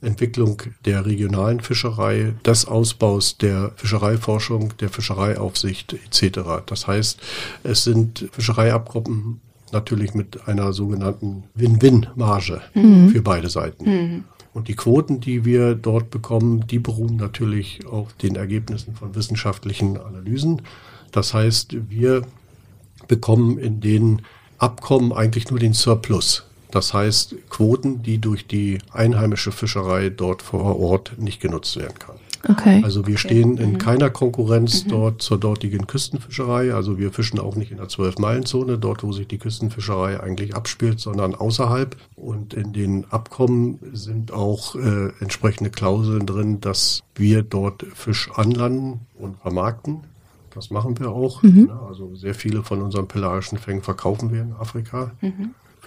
Entwicklung 0.00 0.62
der 0.84 1.06
regionalen 1.06 1.60
Fischerei, 1.60 2.34
des 2.44 2.66
Ausbaus 2.66 3.38
der 3.38 3.72
Fischereiforschung, 3.76 4.76
der 4.78 4.88
Fischereiaufsicht 4.88 5.94
etc. 5.94 6.40
Das 6.66 6.86
heißt, 6.86 7.20
es 7.64 7.84
sind 7.84 8.28
Fischereiabkommen 8.32 9.40
natürlich 9.72 10.14
mit 10.14 10.48
einer 10.48 10.72
sogenannten 10.72 11.44
Win-Win-Marge 11.54 12.62
mhm. 12.74 13.10
für 13.10 13.22
beide 13.22 13.50
Seiten. 13.50 13.84
Mhm. 13.84 14.24
Und 14.54 14.68
die 14.68 14.74
Quoten, 14.74 15.20
die 15.20 15.44
wir 15.44 15.74
dort 15.74 16.10
bekommen, 16.10 16.66
die 16.66 16.78
beruhen 16.78 17.16
natürlich 17.16 17.86
auf 17.86 18.12
den 18.14 18.34
Ergebnissen 18.36 18.94
von 18.94 19.14
wissenschaftlichen 19.14 19.98
Analysen. 19.98 20.62
Das 21.12 21.34
heißt, 21.34 21.76
wir 21.90 22.22
bekommen 23.06 23.58
in 23.58 23.80
den 23.80 24.22
Abkommen 24.58 25.12
eigentlich 25.12 25.50
nur 25.50 25.60
den 25.60 25.74
Surplus. 25.74 26.47
Das 26.70 26.92
heißt, 26.92 27.34
Quoten, 27.48 28.02
die 28.02 28.18
durch 28.18 28.46
die 28.46 28.78
einheimische 28.92 29.52
Fischerei 29.52 30.10
dort 30.10 30.42
vor 30.42 30.78
Ort 30.78 31.12
nicht 31.18 31.40
genutzt 31.40 31.76
werden 31.76 31.98
kann. 31.98 32.16
Okay. 32.48 32.82
Also 32.84 33.06
wir 33.06 33.14
okay. 33.14 33.28
stehen 33.28 33.58
in 33.58 33.72
mhm. 33.72 33.78
keiner 33.78 34.10
Konkurrenz 34.10 34.84
mhm. 34.84 34.90
dort 34.90 35.22
zur 35.22 35.38
dortigen 35.38 35.86
Küstenfischerei. 35.86 36.72
Also 36.72 36.98
wir 36.98 37.10
fischen 37.10 37.40
auch 37.40 37.56
nicht 37.56 37.72
in 37.72 37.78
der 37.78 37.88
Zwölf-Meilen-Zone, 37.88 38.78
dort 38.78 39.02
wo 39.02 39.12
sich 39.12 39.26
die 39.26 39.38
Küstenfischerei 39.38 40.20
eigentlich 40.20 40.54
abspielt, 40.54 41.00
sondern 41.00 41.34
außerhalb. 41.34 41.96
Und 42.14 42.54
in 42.54 42.72
den 42.72 43.06
Abkommen 43.10 43.78
sind 43.92 44.32
auch 44.32 44.76
äh, 44.76 45.10
entsprechende 45.20 45.70
Klauseln 45.70 46.26
drin, 46.26 46.60
dass 46.60 47.02
wir 47.14 47.42
dort 47.42 47.84
Fisch 47.94 48.30
anlanden 48.34 49.00
und 49.18 49.38
vermarkten. 49.38 50.04
Das 50.54 50.70
machen 50.70 50.98
wir 50.98 51.10
auch. 51.10 51.42
Mhm. 51.42 51.66
Ja, 51.68 51.82
also 51.88 52.14
sehr 52.14 52.34
viele 52.34 52.62
von 52.62 52.82
unseren 52.82 53.08
pelagischen 53.08 53.58
Fängen 53.58 53.82
verkaufen 53.82 54.32
wir 54.32 54.42
in 54.42 54.52
Afrika. 54.52 55.12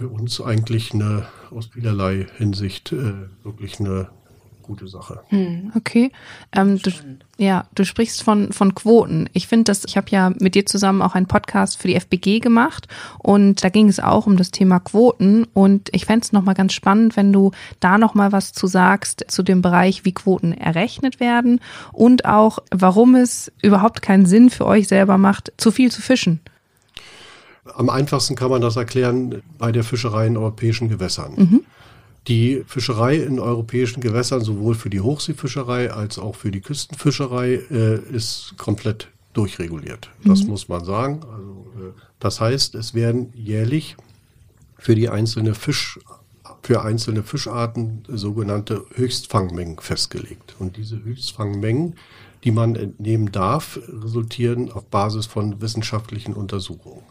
Für 0.01 0.07
uns 0.07 0.41
eigentlich 0.41 0.95
eine 0.95 1.27
aus 1.51 1.67
vielerlei 1.67 2.25
Hinsicht 2.39 2.91
äh, 2.91 3.13
wirklich 3.43 3.79
eine 3.79 4.09
gute 4.63 4.87
Sache. 4.87 5.21
Hm, 5.27 5.71
okay. 5.75 6.11
Ähm, 6.53 6.81
du, 6.81 6.89
ja, 7.37 7.65
du 7.75 7.85
sprichst 7.85 8.23
von, 8.23 8.51
von 8.51 8.73
Quoten. 8.73 9.29
Ich 9.33 9.45
finde 9.45 9.65
das, 9.65 9.85
ich 9.85 9.97
habe 9.97 10.07
ja 10.09 10.31
mit 10.39 10.55
dir 10.55 10.65
zusammen 10.65 11.03
auch 11.03 11.13
einen 11.13 11.27
Podcast 11.27 11.79
für 11.79 11.87
die 11.87 11.99
FBG 11.99 12.39
gemacht 12.39 12.87
und 13.19 13.63
da 13.63 13.69
ging 13.69 13.89
es 13.89 13.99
auch 13.99 14.25
um 14.25 14.37
das 14.37 14.49
Thema 14.49 14.79
Quoten 14.79 15.45
und 15.53 15.89
ich 15.91 16.05
fände 16.05 16.23
es 16.23 16.31
nochmal 16.31 16.55
ganz 16.55 16.73
spannend, 16.73 17.15
wenn 17.15 17.31
du 17.31 17.51
da 17.79 17.99
nochmal 17.99 18.31
was 18.31 18.53
zu 18.53 18.65
sagst 18.65 19.25
zu 19.27 19.43
dem 19.43 19.61
Bereich, 19.61 20.03
wie 20.03 20.13
Quoten 20.13 20.51
errechnet 20.51 21.19
werden 21.19 21.59
und 21.91 22.25
auch, 22.25 22.57
warum 22.71 23.13
es 23.13 23.51
überhaupt 23.61 24.01
keinen 24.01 24.25
Sinn 24.25 24.49
für 24.49 24.65
euch 24.65 24.87
selber 24.87 25.19
macht, 25.19 25.53
zu 25.57 25.69
viel 25.69 25.91
zu 25.91 26.01
fischen. 26.01 26.39
Am 27.65 27.89
einfachsten 27.89 28.35
kann 28.35 28.49
man 28.49 28.61
das 28.61 28.75
erklären 28.75 29.43
bei 29.57 29.71
der 29.71 29.83
Fischerei 29.83 30.27
in 30.27 30.37
europäischen 30.37 30.89
Gewässern. 30.89 31.33
Mhm. 31.35 31.61
Die 32.27 32.63
Fischerei 32.67 33.15
in 33.15 33.39
europäischen 33.39 34.01
Gewässern, 34.01 34.41
sowohl 34.41 34.75
für 34.75 34.89
die 34.89 35.01
Hochseefischerei 35.01 35.91
als 35.91 36.19
auch 36.19 36.35
für 36.35 36.51
die 36.51 36.61
Küstenfischerei, 36.61 37.53
äh, 37.71 37.99
ist 38.11 38.53
komplett 38.57 39.07
durchreguliert. 39.33 40.09
Das 40.23 40.43
mhm. 40.43 40.49
muss 40.49 40.67
man 40.67 40.85
sagen. 40.85 41.21
Also, 41.23 41.65
äh, 41.77 41.91
das 42.19 42.39
heißt, 42.39 42.75
es 42.75 42.93
werden 42.93 43.33
jährlich 43.33 43.95
für 44.77 44.95
die 44.95 45.09
einzelne 45.09 45.55
Fisch, 45.55 45.99
für 46.63 46.83
einzelne 46.83 47.23
Fischarten 47.23 48.03
sogenannte 48.07 48.85
Höchstfangmengen 48.93 49.79
festgelegt. 49.79 50.55
Und 50.59 50.77
diese 50.77 51.03
Höchstfangmengen, 51.03 51.95
die 52.43 52.51
man 52.51 52.75
entnehmen 52.75 53.31
darf, 53.31 53.79
resultieren 53.87 54.71
auf 54.71 54.85
Basis 54.85 55.25
von 55.25 55.61
wissenschaftlichen 55.61 56.33
Untersuchungen. 56.33 57.03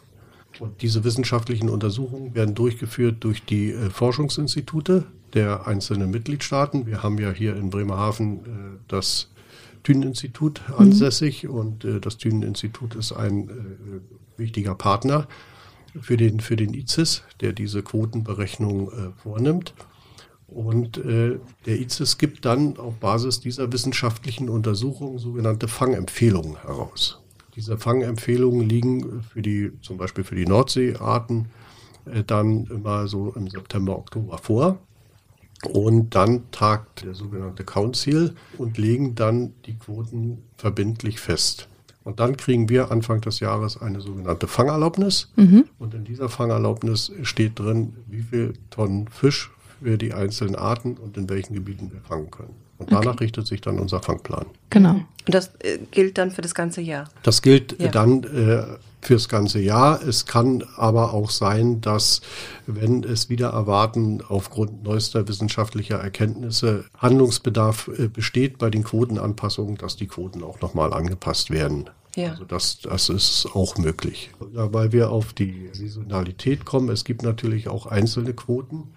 Und 0.60 0.82
diese 0.82 1.04
wissenschaftlichen 1.04 1.70
Untersuchungen 1.70 2.34
werden 2.34 2.54
durchgeführt 2.54 3.16
durch 3.20 3.42
die 3.44 3.72
äh, 3.72 3.88
Forschungsinstitute 3.88 5.06
der 5.32 5.66
einzelnen 5.66 6.10
Mitgliedstaaten. 6.10 6.86
Wir 6.86 7.02
haben 7.02 7.18
ja 7.18 7.30
hier 7.30 7.56
in 7.56 7.70
Bremerhaven 7.70 8.38
äh, 8.38 8.40
das 8.86 9.30
Thünen-Institut 9.82 10.60
mhm. 10.68 10.74
ansässig 10.74 11.44
mhm. 11.44 11.50
und 11.50 11.84
äh, 11.86 11.98
das 11.98 12.18
Thünen-Institut 12.18 12.94
ist 12.94 13.12
ein 13.12 13.50
wichtiger 14.36 14.74
Partner 14.74 15.26
für 16.00 16.16
den, 16.16 16.40
für 16.40 16.56
den 16.56 16.74
ICIS, 16.74 17.22
der 17.40 17.52
diese 17.52 17.82
Quotenberechnung 17.82 18.90
vornimmt. 19.16 19.74
Und 20.46 20.98
äh, 20.98 21.38
der 21.66 21.80
ICIS 21.80 22.18
gibt 22.18 22.44
dann 22.44 22.76
auf 22.76 22.96
Basis 22.96 23.40
dieser 23.40 23.72
wissenschaftlichen 23.72 24.48
Untersuchungen 24.48 25.18
sogenannte 25.18 25.68
Fangempfehlungen 25.68 26.60
heraus. 26.62 27.19
Diese 27.60 27.76
Fangempfehlungen 27.76 28.66
liegen 28.66 29.22
für 29.22 29.42
die, 29.42 29.70
zum 29.82 29.98
Beispiel 29.98 30.24
für 30.24 30.34
die 30.34 30.46
Nordseearten, 30.46 31.50
äh, 32.06 32.24
dann 32.24 32.64
immer 32.68 33.06
so 33.06 33.34
im 33.36 33.50
September, 33.50 33.98
Oktober 33.98 34.38
vor. 34.38 34.78
Und 35.70 36.14
dann 36.14 36.50
tagt 36.52 37.04
der 37.04 37.14
sogenannte 37.14 37.64
Council 37.64 38.34
und 38.56 38.78
legen 38.78 39.14
dann 39.14 39.52
die 39.66 39.74
Quoten 39.74 40.38
verbindlich 40.56 41.20
fest. 41.20 41.68
Und 42.02 42.18
dann 42.18 42.38
kriegen 42.38 42.70
wir 42.70 42.90
Anfang 42.90 43.20
des 43.20 43.40
Jahres 43.40 43.76
eine 43.76 44.00
sogenannte 44.00 44.46
Fangerlaubnis. 44.46 45.30
Mhm. 45.36 45.66
Und 45.78 45.92
in 45.92 46.04
dieser 46.04 46.30
Fangerlaubnis 46.30 47.12
steht 47.24 47.58
drin, 47.58 47.92
wie 48.06 48.22
viel 48.22 48.54
Tonnen 48.70 49.06
Fisch 49.08 49.50
für 49.82 49.98
die 49.98 50.14
einzelnen 50.14 50.56
Arten 50.56 50.96
und 50.96 51.18
in 51.18 51.28
welchen 51.28 51.52
Gebieten 51.52 51.92
wir 51.92 52.00
fangen 52.00 52.30
können. 52.30 52.69
Und 52.80 52.90
danach 52.90 53.12
okay. 53.12 53.24
richtet 53.24 53.46
sich 53.46 53.60
dann 53.60 53.78
unser 53.78 54.00
Fangplan. 54.00 54.46
Genau. 54.70 54.94
Und 54.94 55.34
das 55.34 55.50
äh, 55.60 55.78
gilt 55.90 56.16
dann 56.16 56.30
für 56.30 56.40
das 56.40 56.54
ganze 56.54 56.80
Jahr? 56.80 57.08
Das 57.22 57.42
gilt 57.42 57.78
ja. 57.78 57.88
dann 57.88 58.24
äh, 58.24 58.62
fürs 59.02 59.28
ganze 59.28 59.60
Jahr. 59.60 60.02
Es 60.02 60.24
kann 60.24 60.64
aber 60.76 61.12
auch 61.12 61.30
sein, 61.30 61.82
dass, 61.82 62.22
wenn 62.66 63.04
es 63.04 63.28
wieder 63.28 63.50
erwarten, 63.50 64.22
aufgrund 64.26 64.82
neuester 64.82 65.28
wissenschaftlicher 65.28 65.96
Erkenntnisse 65.96 66.84
Handlungsbedarf 66.96 67.90
äh, 67.98 68.08
besteht 68.08 68.56
bei 68.56 68.70
den 68.70 68.82
Quotenanpassungen, 68.82 69.76
dass 69.76 69.96
die 69.96 70.06
Quoten 70.06 70.42
auch 70.42 70.60
nochmal 70.62 70.94
angepasst 70.94 71.50
werden. 71.50 71.90
Ja. 72.16 72.30
Also 72.30 72.44
das, 72.44 72.80
das 72.80 73.10
ist 73.10 73.46
auch 73.54 73.76
möglich. 73.76 74.30
Weil 74.40 74.92
wir 74.92 75.10
auf 75.10 75.34
die 75.34 75.68
Saisonalität 75.72 76.64
kommen. 76.64 76.88
Es 76.88 77.04
gibt 77.04 77.22
natürlich 77.22 77.68
auch 77.68 77.86
einzelne 77.86 78.32
Quoten 78.32 78.88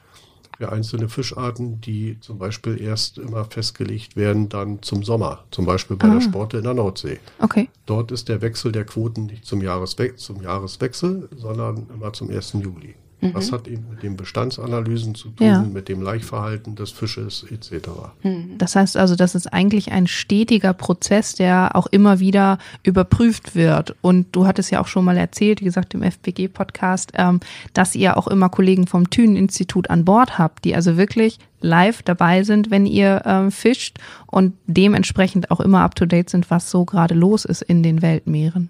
für 0.64 0.72
einzelne 0.72 1.10
Fischarten, 1.10 1.82
die 1.82 2.18
zum 2.22 2.38
Beispiel 2.38 2.80
erst 2.82 3.18
immer 3.18 3.44
festgelegt 3.44 4.16
werden 4.16 4.48
dann 4.48 4.82
zum 4.82 5.04
Sommer, 5.04 5.44
zum 5.52 5.66
Beispiel 5.66 5.98
bei 5.98 6.08
ah. 6.08 6.14
der 6.14 6.22
Sporte 6.22 6.58
in 6.58 6.64
der 6.64 6.74
Nordsee. 6.74 7.20
Okay. 7.40 7.68
Dort 7.86 8.12
ist 8.12 8.30
der 8.30 8.42
Wechsel 8.42 8.72
der 8.72 8.86
Quoten 8.86 9.26
nicht 9.26 9.46
zum, 9.46 9.62
Jahreswe 9.62 10.16
zum 10.16 10.42
Jahreswechsel, 10.42 11.28
sondern 11.36 11.88
immer 11.94 12.14
zum 12.14 12.30
1. 12.30 12.54
Juli. 12.54 12.96
Mhm. 13.24 13.34
Das 13.34 13.52
hat 13.52 13.68
eben 13.68 13.86
mit 13.90 14.04
den 14.04 14.18
Bestandsanalysen 14.18 15.16
zu 15.16 15.30
tun, 15.30 15.48
ja. 15.48 15.62
mit 15.62 15.88
dem 15.88 16.02
Laichverhalten 16.02 16.76
des 16.76 16.92
Fisches 16.92 17.46
etc. 17.50 17.90
Mhm. 18.24 18.58
Das 18.58 18.76
heißt 18.76 18.98
also, 18.98 19.16
das 19.16 19.36
ist 19.36 19.52
eigentlich 19.52 19.92
ein 19.92 20.08
stetiger 20.08 20.74
Prozess, 20.74 21.36
der 21.36 21.76
auch 21.76 21.88
immer 21.88 22.20
wieder 22.20 22.58
überprüft 22.84 23.56
wird. 23.56 23.96
Und 24.02 24.28
du 24.34 24.46
hattest 24.46 24.72
ja 24.72 24.82
auch 24.82 24.88
schon 24.88 25.06
mal 25.06 25.18
erzählt, 25.18 25.62
wie 25.62 25.66
gesagt, 25.66 25.94
im 25.94 26.04
FPG-Podcast, 26.04 27.14
ähm, 27.16 27.40
dass 27.74 27.96
ihr 27.96 28.18
auch 28.18 28.28
immer 28.28 28.50
Kollegen 28.50 28.88
vom 28.88 29.10
Thünen-Institut 29.10 29.90
an 29.90 30.06
Bord 30.06 30.38
habt, 30.38 30.66
die 30.66 30.76
also 30.76 30.98
wirklich 30.98 31.40
live 31.62 32.04
dabei 32.04 32.44
sind, 32.44 32.72
wenn 32.72 32.86
ihr 32.86 33.22
ähm, 33.26 33.50
fischt 33.50 33.98
und 34.28 34.54
dementsprechend 34.68 35.50
auch 35.50 35.62
immer 35.62 35.80
up-to-date 35.80 36.30
sind, 36.30 36.52
was 36.52 36.70
so 36.70 36.84
gerade 36.84 37.16
los 37.16 37.46
ist 37.46 37.62
in 37.62 37.84
den 37.84 38.02
Weltmeeren. 38.02 38.70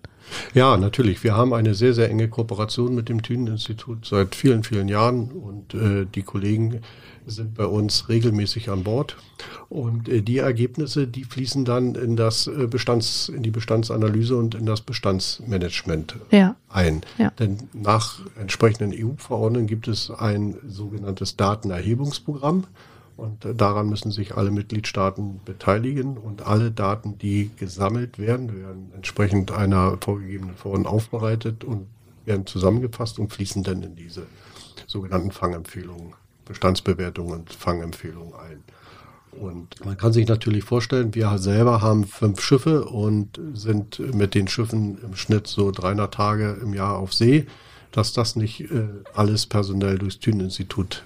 Ja, 0.53 0.77
natürlich. 0.77 1.23
Wir 1.23 1.35
haben 1.35 1.53
eine 1.53 1.75
sehr, 1.75 1.93
sehr 1.93 2.09
enge 2.09 2.27
Kooperation 2.27 2.95
mit 2.95 3.09
dem 3.09 3.21
Thünen-Institut 3.21 4.05
seit 4.05 4.35
vielen, 4.35 4.63
vielen 4.63 4.87
Jahren 4.87 5.31
und 5.31 5.73
äh, 5.73 6.05
die 6.05 6.23
Kollegen 6.23 6.81
sind 7.25 7.55
bei 7.55 7.65
uns 7.65 8.09
regelmäßig 8.09 8.69
an 8.69 8.83
Bord. 8.83 9.17
Und 9.69 10.09
äh, 10.09 10.21
die 10.21 10.37
Ergebnisse, 10.37 11.07
die 11.07 11.23
fließen 11.23 11.65
dann 11.65 11.95
in 11.95 12.15
das 12.15 12.47
äh, 12.47 12.67
Bestands, 12.67 13.29
in 13.29 13.43
die 13.43 13.51
Bestandsanalyse 13.51 14.35
und 14.35 14.55
in 14.55 14.65
das 14.65 14.81
Bestandsmanagement 14.81 16.15
ja. 16.31 16.55
ein. 16.69 17.01
Ja. 17.17 17.31
Denn 17.31 17.57
nach 17.73 18.19
entsprechenden 18.39 18.93
EU-Verordnungen 18.93 19.67
gibt 19.67 19.87
es 19.87 20.11
ein 20.11 20.55
sogenanntes 20.67 21.35
Datenerhebungsprogramm. 21.37 22.65
Und 23.15 23.45
daran 23.55 23.89
müssen 23.89 24.11
sich 24.11 24.35
alle 24.35 24.49
Mitgliedstaaten 24.49 25.39
beteiligen 25.45 26.17
und 26.17 26.47
alle 26.47 26.71
Daten, 26.71 27.17
die 27.19 27.51
gesammelt 27.57 28.17
werden, 28.17 28.55
werden 28.55 28.91
entsprechend 28.95 29.51
einer 29.51 29.97
vorgegebenen 30.01 30.55
Verordnung 30.55 30.87
aufbereitet 30.87 31.63
und 31.63 31.87
werden 32.25 32.47
zusammengefasst 32.47 33.19
und 33.19 33.31
fließen 33.31 33.63
dann 33.63 33.83
in 33.83 33.95
diese 33.95 34.25
sogenannten 34.87 35.31
Fangempfehlungen, 35.31 36.13
Bestandsbewertungen 36.45 37.41
und 37.41 37.53
Fangempfehlungen 37.53 38.33
ein. 38.33 38.63
Und 39.39 39.83
man 39.83 39.97
kann 39.97 40.13
sich 40.13 40.27
natürlich 40.27 40.63
vorstellen, 40.63 41.15
wir 41.15 41.37
selber 41.37 41.81
haben 41.81 42.05
fünf 42.05 42.41
Schiffe 42.41 42.85
und 42.85 43.39
sind 43.53 43.99
mit 44.13 44.35
den 44.35 44.47
Schiffen 44.47 44.99
im 45.03 45.15
Schnitt 45.15 45.47
so 45.47 45.71
300 45.71 46.13
Tage 46.13 46.57
im 46.61 46.73
Jahr 46.73 46.97
auf 46.97 47.13
See, 47.13 47.47
dass 47.91 48.13
das 48.13 48.35
nicht 48.35 48.61
äh, 48.71 48.87
alles 49.13 49.45
personell 49.45 49.97
durchs 49.97 50.19
Thünen-Institut 50.19 51.03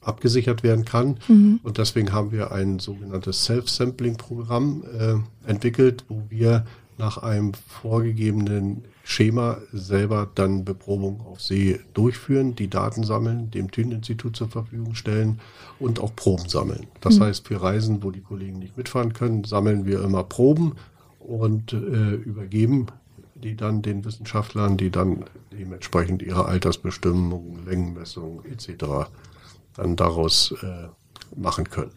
abgesichert 0.00 0.62
werden 0.62 0.84
kann. 0.84 1.18
Mhm. 1.28 1.60
Und 1.62 1.78
deswegen 1.78 2.12
haben 2.12 2.32
wir 2.32 2.52
ein 2.52 2.78
sogenanntes 2.78 3.44
Self-Sampling-Programm 3.44 4.84
äh, 4.98 5.50
entwickelt, 5.50 6.04
wo 6.08 6.22
wir 6.28 6.64
nach 6.98 7.18
einem 7.18 7.52
vorgegebenen 7.54 8.84
Schema 9.04 9.58
selber 9.72 10.28
dann 10.34 10.64
Beprobung 10.64 11.20
auf 11.24 11.40
See 11.40 11.80
durchführen, 11.94 12.56
die 12.56 12.68
Daten 12.68 13.04
sammeln, 13.04 13.50
dem 13.50 13.70
Thünen-Institut 13.70 14.36
zur 14.36 14.48
Verfügung 14.48 14.94
stellen 14.94 15.40
und 15.78 16.00
auch 16.00 16.14
Proben 16.14 16.48
sammeln. 16.48 16.88
Das 17.00 17.18
mhm. 17.18 17.24
heißt, 17.24 17.46
für 17.46 17.62
Reisen, 17.62 18.02
wo 18.02 18.10
die 18.10 18.20
Kollegen 18.20 18.58
nicht 18.58 18.76
mitfahren 18.76 19.12
können, 19.12 19.44
sammeln 19.44 19.86
wir 19.86 20.02
immer 20.02 20.24
Proben 20.24 20.74
und 21.20 21.72
äh, 21.72 21.76
übergeben 21.76 22.86
die 23.34 23.54
dann 23.54 23.82
den 23.82 24.04
Wissenschaftlern, 24.04 24.76
die 24.76 24.90
dann 24.90 25.24
dementsprechend 25.52 26.22
ihre 26.22 26.46
Altersbestimmungen, 26.46 27.64
Längenmessungen 27.66 28.44
etc 28.46 29.06
dann 29.78 29.96
daraus 29.96 30.52
äh, 30.62 30.88
machen 31.36 31.70
können. 31.70 31.92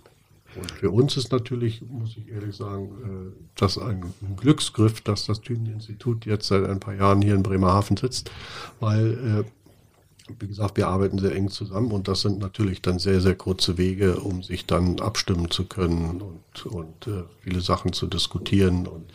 Und 0.55 0.71
für 0.71 0.91
uns 0.91 1.15
ist 1.17 1.31
natürlich, 1.31 1.81
muss 1.81 2.15
ich 2.17 2.29
ehrlich 2.29 2.55
sagen, 2.55 2.89
äh, 3.03 3.43
das 3.55 3.77
ein 3.77 4.03
Glücksgriff, 4.37 5.01
dass 5.01 5.25
das 5.25 5.41
Thünen-Institut 5.41 6.25
jetzt 6.25 6.47
seit 6.47 6.65
ein 6.65 6.79
paar 6.79 6.93
Jahren 6.93 7.21
hier 7.21 7.35
in 7.35 7.43
Bremerhaven 7.43 7.97
sitzt, 7.97 8.31
weil, 8.79 9.45
äh, 9.47 10.31
wie 10.39 10.47
gesagt, 10.47 10.77
wir 10.77 10.87
arbeiten 10.87 11.19
sehr 11.19 11.35
eng 11.35 11.49
zusammen 11.49 11.91
und 11.91 12.07
das 12.07 12.21
sind 12.21 12.39
natürlich 12.39 12.81
dann 12.81 12.99
sehr, 12.99 13.21
sehr 13.21 13.35
kurze 13.35 13.77
Wege, 13.77 14.19
um 14.19 14.43
sich 14.43 14.65
dann 14.65 14.99
abstimmen 14.99 15.49
zu 15.49 15.65
können 15.65 16.21
und, 16.21 16.65
und 16.65 17.07
äh, 17.07 17.23
viele 17.41 17.61
Sachen 17.61 17.93
zu 17.93 18.07
diskutieren 18.07 18.87
und 18.87 19.05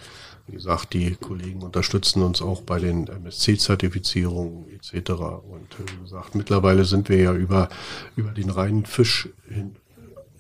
wie 0.47 0.53
gesagt, 0.53 0.95
die 0.95 1.17
Kollegen 1.17 1.63
unterstützen 1.63 2.23
uns 2.23 2.41
auch 2.41 2.63
bei 2.63 2.79
den 2.79 3.09
MSC-Zertifizierungen 3.09 4.67
etc. 4.71 5.11
Und 5.11 5.73
äh, 5.75 5.93
wie 5.93 6.03
gesagt, 6.03 6.35
mittlerweile 6.35 6.85
sind 6.85 7.09
wir 7.09 7.19
ja 7.19 7.35
über, 7.35 7.69
über 8.15 8.31
den 8.31 8.51
reinen 8.51 8.87
Fisch 8.87 9.29
hin, 9.49 9.77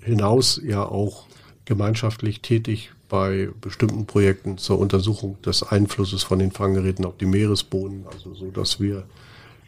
hinaus 0.00 0.60
ja 0.62 0.84
auch 0.84 1.26
gemeinschaftlich 1.64 2.40
tätig 2.40 2.92
bei 3.08 3.50
bestimmten 3.60 4.06
Projekten 4.06 4.58
zur 4.58 4.78
Untersuchung 4.78 5.40
des 5.42 5.62
Einflusses 5.62 6.22
von 6.22 6.38
den 6.38 6.52
Fanggeräten 6.52 7.04
auf 7.04 7.16
die 7.16 7.26
Meeresboden, 7.26 8.04
also 8.12 8.34
so, 8.34 8.50
dass 8.50 8.80
wir 8.80 9.04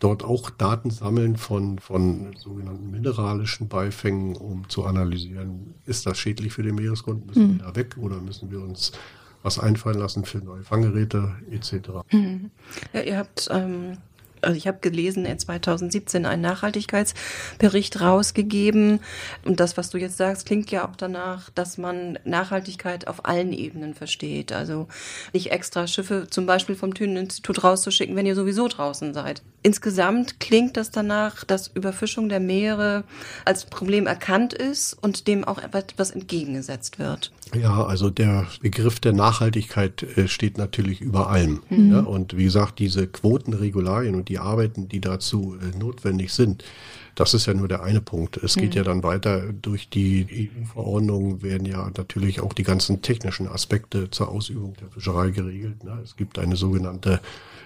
dort 0.01 0.25
auch 0.25 0.51
Daten 0.51 0.91
sammeln 0.91 1.37
von, 1.37 1.79
von 1.79 2.35
sogenannten 2.37 2.91
mineralischen 2.91 3.69
Beifängen, 3.69 4.37
um 4.37 4.69
zu 4.69 4.85
analysieren, 4.85 5.75
ist 5.87 6.07
das 6.07 6.19
schädlich 6.19 6.53
für 6.53 6.63
den 6.63 6.77
Meeresgrund, 6.77 7.27
müssen 7.27 7.55
mhm. 7.55 7.59
wir 7.59 7.67
da 7.67 7.77
weg 7.77 7.97
oder 7.99 8.21
müssen 8.21 8.51
wir 8.51 8.61
uns 8.61 8.93
was 9.43 9.59
einfallen 9.59 9.99
lassen 9.99 10.25
für 10.25 10.39
neue 10.39 10.63
Fanggeräte 10.63 11.37
etc. 11.51 11.91
Mhm. 12.11 12.51
Ja, 12.93 13.01
ihr 13.01 13.17
habt 13.17 13.49
ähm, 13.51 13.99
also 14.43 14.57
ich 14.57 14.67
habe 14.67 14.79
gelesen, 14.81 15.25
in 15.25 15.39
2017 15.39 16.27
einen 16.27 16.43
Nachhaltigkeitsbericht 16.43 18.01
rausgegeben. 18.01 19.01
Und 19.45 19.61
das, 19.61 19.77
was 19.77 19.91
du 19.91 19.99
jetzt 19.99 20.17
sagst, 20.17 20.47
klingt 20.47 20.71
ja 20.71 20.89
auch 20.89 20.97
danach, 20.97 21.51
dass 21.51 21.79
man 21.79 22.19
Nachhaltigkeit 22.25 23.07
auf 23.07 23.25
allen 23.25 23.53
Ebenen 23.53 23.95
versteht. 23.95 24.53
Also 24.53 24.89
nicht 25.33 25.51
extra 25.51 25.87
Schiffe 25.87 26.27
zum 26.31 26.47
Beispiel 26.47 26.75
vom 26.75 26.95
Thünen-Institut 26.95 27.65
rauszuschicken, 27.65 28.17
wenn 28.17 28.27
ihr 28.27 28.35
sowieso 28.35 28.69
draußen 28.69 29.15
seid. 29.15 29.43
Insgesamt 29.63 30.41
klingt 30.41 30.77
das 30.77 30.91
danach, 30.91 31.45
dass 31.45 31.69
Überfischung 31.69 32.29
der 32.29 32.41
Meere 32.41 33.05
als 33.45 33.67
Problem 33.67 34.07
erkannt 34.07 34.53
ist 34.53 34.95
und 34.95 35.27
dem 35.27 35.45
auch 35.45 35.59
etwas 35.59 36.11
entgegengesetzt 36.11 36.99
wird. 36.99 37.33
Ja, 37.55 37.85
also 37.85 38.11
der 38.11 38.47
Begriff 38.61 39.01
der 39.01 39.13
Nachhaltigkeit 39.13 40.03
äh, 40.03 40.29
steht 40.29 40.59
natürlich 40.59 41.01
über 41.01 41.31
allem. 41.31 41.63
Mhm. 41.71 41.93
Ja, 41.93 42.01
und 42.01 42.37
wie 42.37 42.45
gesagt, 42.45 42.79
diese 42.79 43.07
Quotenregularien 43.07 44.15
und 44.15 44.28
die 44.29 44.39
Arbeiten, 44.39 44.89
die 44.89 45.01
dazu 45.01 45.57
äh, 45.61 45.77
notwendig 45.77 46.33
sind, 46.33 46.65
das 47.15 47.35
ist 47.35 47.47
ja 47.47 47.55
nur 47.55 47.67
der 47.67 47.83
eine 47.83 48.01
Punkt. 48.01 48.37
Es 48.37 48.55
geht 48.55 48.71
mhm. 48.71 48.77
ja 48.77 48.83
dann 48.85 49.03
weiter 49.03 49.53
durch 49.53 49.89
die 49.89 50.51
EU-Verordnung 50.57 51.43
werden 51.43 51.67
ja 51.67 51.91
natürlich 51.97 52.41
auch 52.41 52.53
die 52.53 52.63
ganzen 52.63 53.03
technischen 53.03 53.49
Aspekte 53.49 54.09
zur 54.11 54.29
Ausübung 54.29 54.75
der 54.81 54.89
Fischerei 54.89 55.31
geregelt. 55.31 55.83
Ne? 55.83 55.99
Es 56.05 56.15
gibt 56.15 56.39
eine 56.39 56.55
sogenannte 56.55 57.21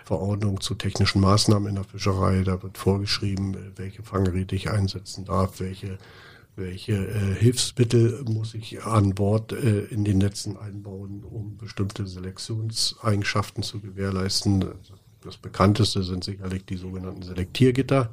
Verordnung 0.07 0.63
zu 0.63 0.75
technischen 0.75 1.21
Maßnahmen 1.21 1.69
in 1.69 1.75
der 1.75 1.85
Fischerei. 1.85 2.45
Da 2.45 2.63
wird 2.63 2.79
vorgeschrieben, 2.79 3.55
welche 3.77 4.03
Fanggeräte 4.03 4.57
ich 4.57 4.71
einsetzen 4.71 5.27
darf, 5.27 5.61
welche 5.61 5.99
welche 6.55 6.93
äh, 6.93 7.35
Hilfsmittel 7.35 8.25
muss 8.25 8.55
ich 8.55 8.83
an 8.85 9.15
Bord 9.15 9.53
äh, 9.53 9.85
in 9.85 10.05
den 10.05 10.19
Netzen 10.19 10.57
einbauen, 10.59 11.25
um 11.25 11.57
bestimmte 11.57 12.07
Selektionseigenschaften 12.07 13.63
zu 13.63 13.81
gewährleisten. 13.81 14.67
Das 15.23 15.37
bekannteste 15.37 16.03
sind 16.03 16.25
sicherlich 16.25 16.65
die 16.65 16.77
sogenannten 16.77 17.23
Selektiergitter, 17.23 18.11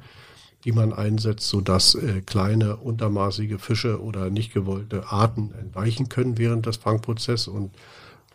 die 0.64 0.72
man 0.72 0.92
einsetzt, 0.92 1.48
sodass 1.48 1.94
äh, 1.94 2.20
kleine, 2.20 2.76
untermaßige 2.76 3.58
Fische 3.58 4.00
oder 4.00 4.30
nicht 4.30 4.52
gewollte 4.52 5.10
Arten 5.10 5.52
entweichen 5.52 6.08
können 6.08 6.38
während 6.38 6.66
des 6.66 6.76
Fangprozesses. 6.76 7.48
Und 7.48 7.72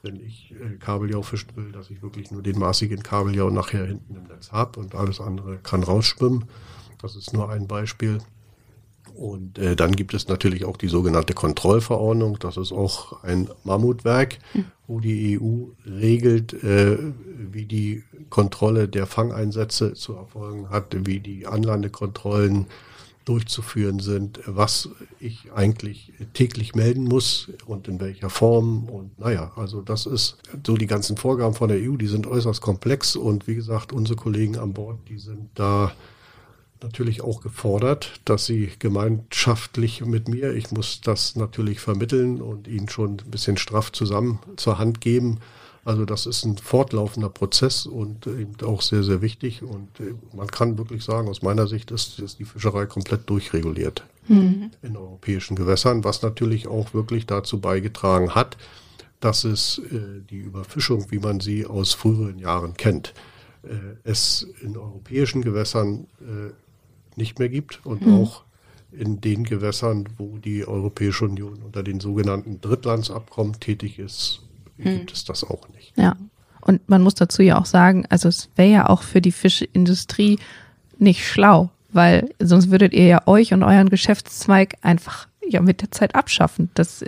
wenn 0.02 0.20
ich 0.20 0.52
äh, 0.52 0.78
Kabeljau 0.78 1.22
fischen 1.22 1.56
will, 1.56 1.72
dass 1.72 1.90
ich 1.90 2.02
wirklich 2.02 2.32
nur 2.32 2.42
den 2.42 2.60
maßigen 2.60 3.04
Kabeljau 3.04 3.50
nachher 3.50 3.86
hinten 3.86 4.16
im 4.16 4.24
Netz 4.24 4.52
habe 4.52 4.80
und 4.80 4.96
alles 4.96 5.20
andere 5.20 5.58
kann 5.58 5.84
rausschwimmen. 5.84 6.46
Das 7.02 7.16
ist 7.16 7.34
nur 7.34 7.50
ein 7.50 7.68
Beispiel. 7.68 8.20
Und 9.16 9.58
äh, 9.58 9.76
dann 9.76 9.94
gibt 9.94 10.14
es 10.14 10.28
natürlich 10.28 10.66
auch 10.66 10.78
die 10.78 10.88
sogenannte 10.88 11.34
Kontrollverordnung. 11.34 12.38
Das 12.40 12.58
ist 12.58 12.72
auch 12.72 13.24
ein 13.24 13.50
Mammutwerk, 13.64 14.40
wo 14.88 15.00
die 15.00 15.40
EU 15.40 15.68
regelt, 15.90 16.54
äh, 16.64 16.98
wie 17.52 17.66
die 17.66 18.04
Kontrolle 18.30 18.88
der 18.88 19.06
Fangeinsätze 19.08 19.94
zu 19.94 20.14
erfolgen 20.14 20.70
hat, 20.70 20.96
wie 21.06 21.20
die 21.20 21.48
Anlandekontrollen 21.48 22.68
durchzuführen 23.26 24.00
sind, 24.00 24.40
was 24.46 24.90
ich 25.20 25.52
eigentlich 25.54 26.14
täglich 26.34 26.76
melden 26.76 27.06
muss 27.06 27.50
und 27.66 27.88
in 27.88 28.00
welcher 28.00 28.30
Form. 28.30 28.88
Und 28.88 29.18
naja, 29.20 29.52
also 29.56 29.82
das 29.82 30.06
ist 30.06 30.38
so 30.66 30.78
die 30.78 30.86
ganzen 30.86 31.18
Vorgaben 31.18 31.56
von 31.56 31.70
der 31.70 31.80
EU, 31.80 31.98
die 31.98 32.08
sind 32.08 32.28
äußerst 32.28 32.62
komplex 32.62 33.16
und 33.16 33.48
wie 33.48 33.56
gesagt, 33.56 33.94
unsere 33.94 34.16
Kollegen 34.16 34.58
an 34.58 34.74
Bord, 34.74 35.00
die 35.10 35.18
sind 35.18 35.50
da 35.56 35.92
natürlich 36.82 37.22
auch 37.22 37.42
gefordert, 37.42 38.20
dass 38.26 38.46
sie 38.46 38.72
gemeinschaftlich 38.80 40.06
mit 40.06 40.28
mir, 40.28 40.54
ich 40.54 40.72
muss 40.72 41.02
das 41.02 41.36
natürlich 41.36 41.80
vermitteln 41.80 42.42
und 42.42 42.68
ihnen 42.68 42.90
schon 42.90 43.12
ein 43.12 43.32
bisschen 43.32 43.58
straff 43.58 43.92
zusammen 43.92 44.40
zur 44.58 44.78
Hand 44.78 45.02
geben. 45.02 45.40
Also 45.84 46.06
das 46.06 46.26
ist 46.26 46.44
ein 46.46 46.58
fortlaufender 46.58 47.30
Prozess 47.30 47.86
und 47.86 48.26
eben 48.26 48.56
auch 48.64 48.82
sehr, 48.82 49.04
sehr 49.04 49.22
wichtig. 49.22 49.62
Und 49.62 50.00
äh, 50.00 50.16
man 50.34 50.48
kann 50.48 50.78
wirklich 50.80 51.04
sagen, 51.04 51.28
aus 51.28 51.44
meiner 51.44 51.68
Sicht 51.68 51.92
ist, 51.92 52.20
ist 52.20 52.40
die 52.40 52.46
Fischerei 52.46 52.88
komplett 52.88 53.30
durchreguliert 53.30 54.04
mhm. 54.28 54.72
in 54.82 54.98
europäischen 54.98 55.56
Gewässern, 55.56 56.04
was 56.04 56.24
natürlich 56.24 56.68
auch 56.68 56.94
wirklich 56.94 57.28
dazu 57.28 57.60
beigetragen 57.60 58.34
hat, 58.34 58.58
dass 59.20 59.44
es 59.44 59.80
äh, 59.92 60.22
die 60.30 60.40
Überfischung, 60.40 61.12
wie 61.12 61.20
man 61.20 61.40
sie 61.40 61.66
aus 61.68 61.94
früheren 61.94 62.40
Jahren 62.40 62.76
kennt, 62.76 63.14
äh, 63.64 63.70
es 64.04 64.48
in 64.62 64.78
europäischen 64.78 65.42
Gewässern 65.42 66.08
äh, 66.20 66.52
nicht 67.18 67.40
mehr 67.40 67.50
gibt 67.50 67.86
und 67.86 68.06
mhm. 68.06 68.14
auch 68.14 68.44
in 68.92 69.22
den 69.22 69.44
Gewässern, 69.44 70.08
wo 70.18 70.38
die 70.38 70.66
Europäische 70.68 71.26
Union 71.26 71.62
unter 71.64 71.84
den 71.84 72.00
sogenannten 72.00 72.62
Drittlandsabkommen 72.62 73.60
tätig 73.60 74.00
ist, 74.00 74.42
mhm. 74.78 74.84
gibt 74.84 75.14
es 75.14 75.26
das 75.26 75.44
auch 75.44 75.68
nicht. 75.70 75.94
Ja. 75.98 76.16
Und 76.62 76.88
man 76.90 77.04
muss 77.04 77.14
dazu 77.16 77.44
ja 77.44 77.60
auch 77.60 77.66
sagen, 77.66 78.06
also 78.10 78.28
es 78.28 78.50
wäre 78.56 78.72
ja 78.72 78.90
auch 78.90 79.04
für 79.04 79.22
die 79.22 79.32
Fischindustrie 79.32 80.40
nicht 80.98 81.28
schlau, 81.28 81.70
weil 81.92 82.34
sonst 82.40 82.72
würdet 82.72 82.94
ihr 82.94 83.06
ja 83.06 83.28
euch 83.28 83.54
und 83.54 83.62
euren 83.62 83.90
Geschäftszweig 83.90 84.76
einfach 84.82 85.28
ja 85.48 85.62
mit 85.62 85.82
der 85.82 85.92
Zeit 85.92 86.16
abschaffen. 86.16 86.72
Das, 86.74 87.04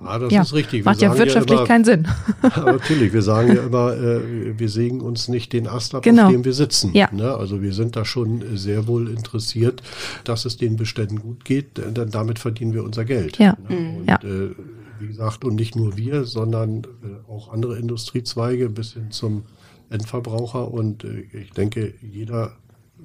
Ah, 0.00 0.18
das 0.18 0.32
ja, 0.32 0.42
ist 0.42 0.52
richtig. 0.52 0.84
Wir 0.84 0.90
macht 0.90 1.00
ja 1.00 1.16
wirtschaftlich 1.16 1.58
ja 1.58 1.64
immer, 1.64 1.66
keinen 1.66 1.84
Sinn. 1.84 2.08
natürlich, 2.56 3.12
wir 3.12 3.22
sagen 3.22 3.54
ja 3.54 3.62
immer, 3.66 3.96
äh, 3.96 4.58
wir 4.58 4.68
sägen 4.68 5.00
uns 5.00 5.28
nicht 5.28 5.52
den 5.52 5.66
Ast 5.66 5.94
ab, 5.94 6.02
genau. 6.02 6.26
auf 6.26 6.32
dem 6.32 6.44
wir 6.44 6.52
sitzen. 6.52 6.92
Ja. 6.94 7.08
Ne? 7.12 7.34
Also 7.34 7.62
wir 7.62 7.72
sind 7.72 7.96
da 7.96 8.04
schon 8.04 8.56
sehr 8.56 8.86
wohl 8.86 9.08
interessiert, 9.08 9.82
dass 10.24 10.44
es 10.44 10.56
den 10.56 10.76
Beständen 10.76 11.20
gut 11.20 11.44
geht, 11.44 11.78
denn 11.78 11.94
damit 12.10 12.38
verdienen 12.38 12.74
wir 12.74 12.84
unser 12.84 13.04
Geld. 13.04 13.38
Ja. 13.38 13.56
Ne? 13.68 13.76
Mhm. 13.76 13.96
Und, 13.96 14.08
ja. 14.08 14.16
Äh, 14.22 14.50
wie 14.98 15.08
gesagt, 15.08 15.44
und 15.44 15.56
nicht 15.56 15.76
nur 15.76 15.96
wir, 15.96 16.24
sondern 16.24 16.84
äh, 16.84 17.30
auch 17.30 17.52
andere 17.52 17.78
Industriezweige 17.78 18.68
bis 18.68 18.94
hin 18.94 19.10
zum 19.10 19.44
Endverbraucher. 19.90 20.72
Und 20.72 21.04
äh, 21.04 21.26
ich 21.32 21.52
denke, 21.52 21.94
jeder 22.00 22.52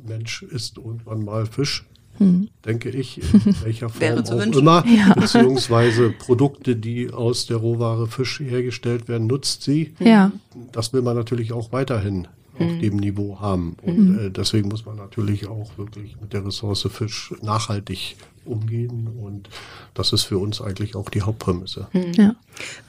Mensch 0.08 0.44
isst 0.44 0.78
irgendwann 0.78 1.24
mal 1.24 1.46
Fisch 1.46 1.86
hm. 2.22 2.50
denke 2.66 2.90
ich, 2.90 3.20
in 3.22 3.56
welcher 3.64 3.90
Form 3.90 4.20
auch 4.20 4.32
wünschen. 4.32 4.60
immer, 4.60 4.86
ja. 4.88 5.14
beziehungsweise 5.14 6.12
Produkte, 6.12 6.76
die 6.76 7.12
aus 7.12 7.46
der 7.46 7.58
Rohware 7.58 8.08
Fisch 8.08 8.40
hergestellt 8.40 9.08
werden, 9.08 9.28
nutzt 9.28 9.64
sie. 9.64 9.94
Ja. 10.00 10.32
Das 10.72 10.94
will 10.94 11.02
man 11.02 11.16
natürlich 11.16 11.54
auch 11.54 11.72
weiterhin 11.72 12.28
auf 12.64 12.72
hm. 12.72 12.80
dem 12.80 12.98
Niveau 12.98 13.40
haben. 13.40 13.76
Und 13.82 13.98
mhm. 13.98 14.20
äh, 14.20 14.30
deswegen 14.30 14.70
muss 14.70 14.86
man 14.86 14.98
natürlich 14.98 15.48
auch 15.48 15.78
wirklich 15.78 16.20
mit 16.20 16.34
der 16.34 16.46
Ressource 16.46 16.88
Fisch 16.92 17.34
nachhaltig 17.42 18.16
umgehen. 18.46 19.08
Und 19.22 19.50
das 19.94 20.14
ist 20.14 20.24
für 20.24 20.38
uns 20.38 20.62
eigentlich 20.62 20.96
auch 20.96 21.10
die 21.10 21.22
Hauptprämisse. 21.22 21.88
Mhm. 21.94 22.14
Ja. 22.14 22.36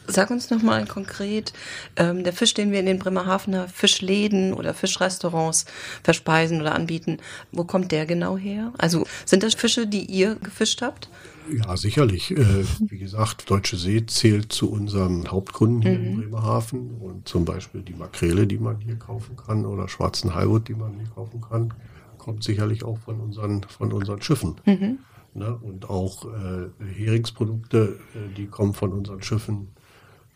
Sag 0.06 0.30
uns 0.30 0.50
nochmal 0.50 0.86
konkret, 0.86 1.52
ähm, 1.96 2.24
der 2.24 2.32
Fisch, 2.32 2.54
den 2.54 2.72
wir 2.72 2.80
in 2.80 2.86
den 2.86 2.98
Bremerhavener 2.98 3.68
Fischläden 3.68 4.54
oder 4.54 4.74
Fischrestaurants 4.74 5.66
verspeisen 6.02 6.60
oder 6.60 6.74
anbieten, 6.74 7.18
wo 7.50 7.64
kommt 7.64 7.92
der 7.92 8.06
genau 8.06 8.36
her? 8.36 8.72
Also 8.78 9.06
sind 9.24 9.42
das 9.42 9.54
Fische, 9.54 9.86
die 9.86 10.04
ihr 10.04 10.36
gefischt 10.36 10.82
habt? 10.82 11.08
Ja, 11.50 11.76
sicherlich. 11.76 12.30
Äh, 12.30 12.64
wie 12.80 12.98
gesagt, 12.98 13.50
Deutsche 13.50 13.76
See 13.76 14.04
zählt 14.06 14.52
zu 14.52 14.70
unseren 14.70 15.30
Hauptkunden 15.30 15.82
hier 15.82 15.98
mhm. 15.98 16.04
in 16.04 16.16
Bremerhaven 16.16 16.94
und 17.00 17.28
zum 17.28 17.44
Beispiel 17.44 17.82
die 17.82 17.94
Makrele, 17.94 18.46
die 18.46 18.58
man 18.58 18.80
hier 18.80 18.96
kaufen 18.96 19.36
kann 19.36 19.66
oder 19.66 19.88
schwarzen 19.88 20.34
Heilwood, 20.34 20.68
die 20.68 20.74
man 20.74 20.94
hier 20.94 21.08
kaufen 21.08 21.40
kann, 21.40 21.74
kommt 22.18 22.44
sicherlich 22.44 22.84
auch 22.84 22.98
von 22.98 23.20
unseren, 23.20 23.62
von 23.64 23.92
unseren 23.92 24.22
Schiffen. 24.22 24.56
Mhm. 24.64 24.98
Ne? 25.34 25.56
Und 25.56 25.88
auch 25.88 26.26
äh, 26.26 26.68
Heringsprodukte, 26.94 27.98
äh, 28.14 28.34
die 28.36 28.46
kommen 28.46 28.74
von 28.74 28.92
unseren 28.92 29.22
Schiffen. 29.22 29.68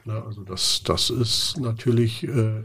Ne? 0.04 0.22
Also 0.26 0.42
das, 0.42 0.82
das 0.84 1.10
ist 1.10 1.58
natürlich 1.60 2.24
äh, 2.24 2.30
äh 2.30 2.64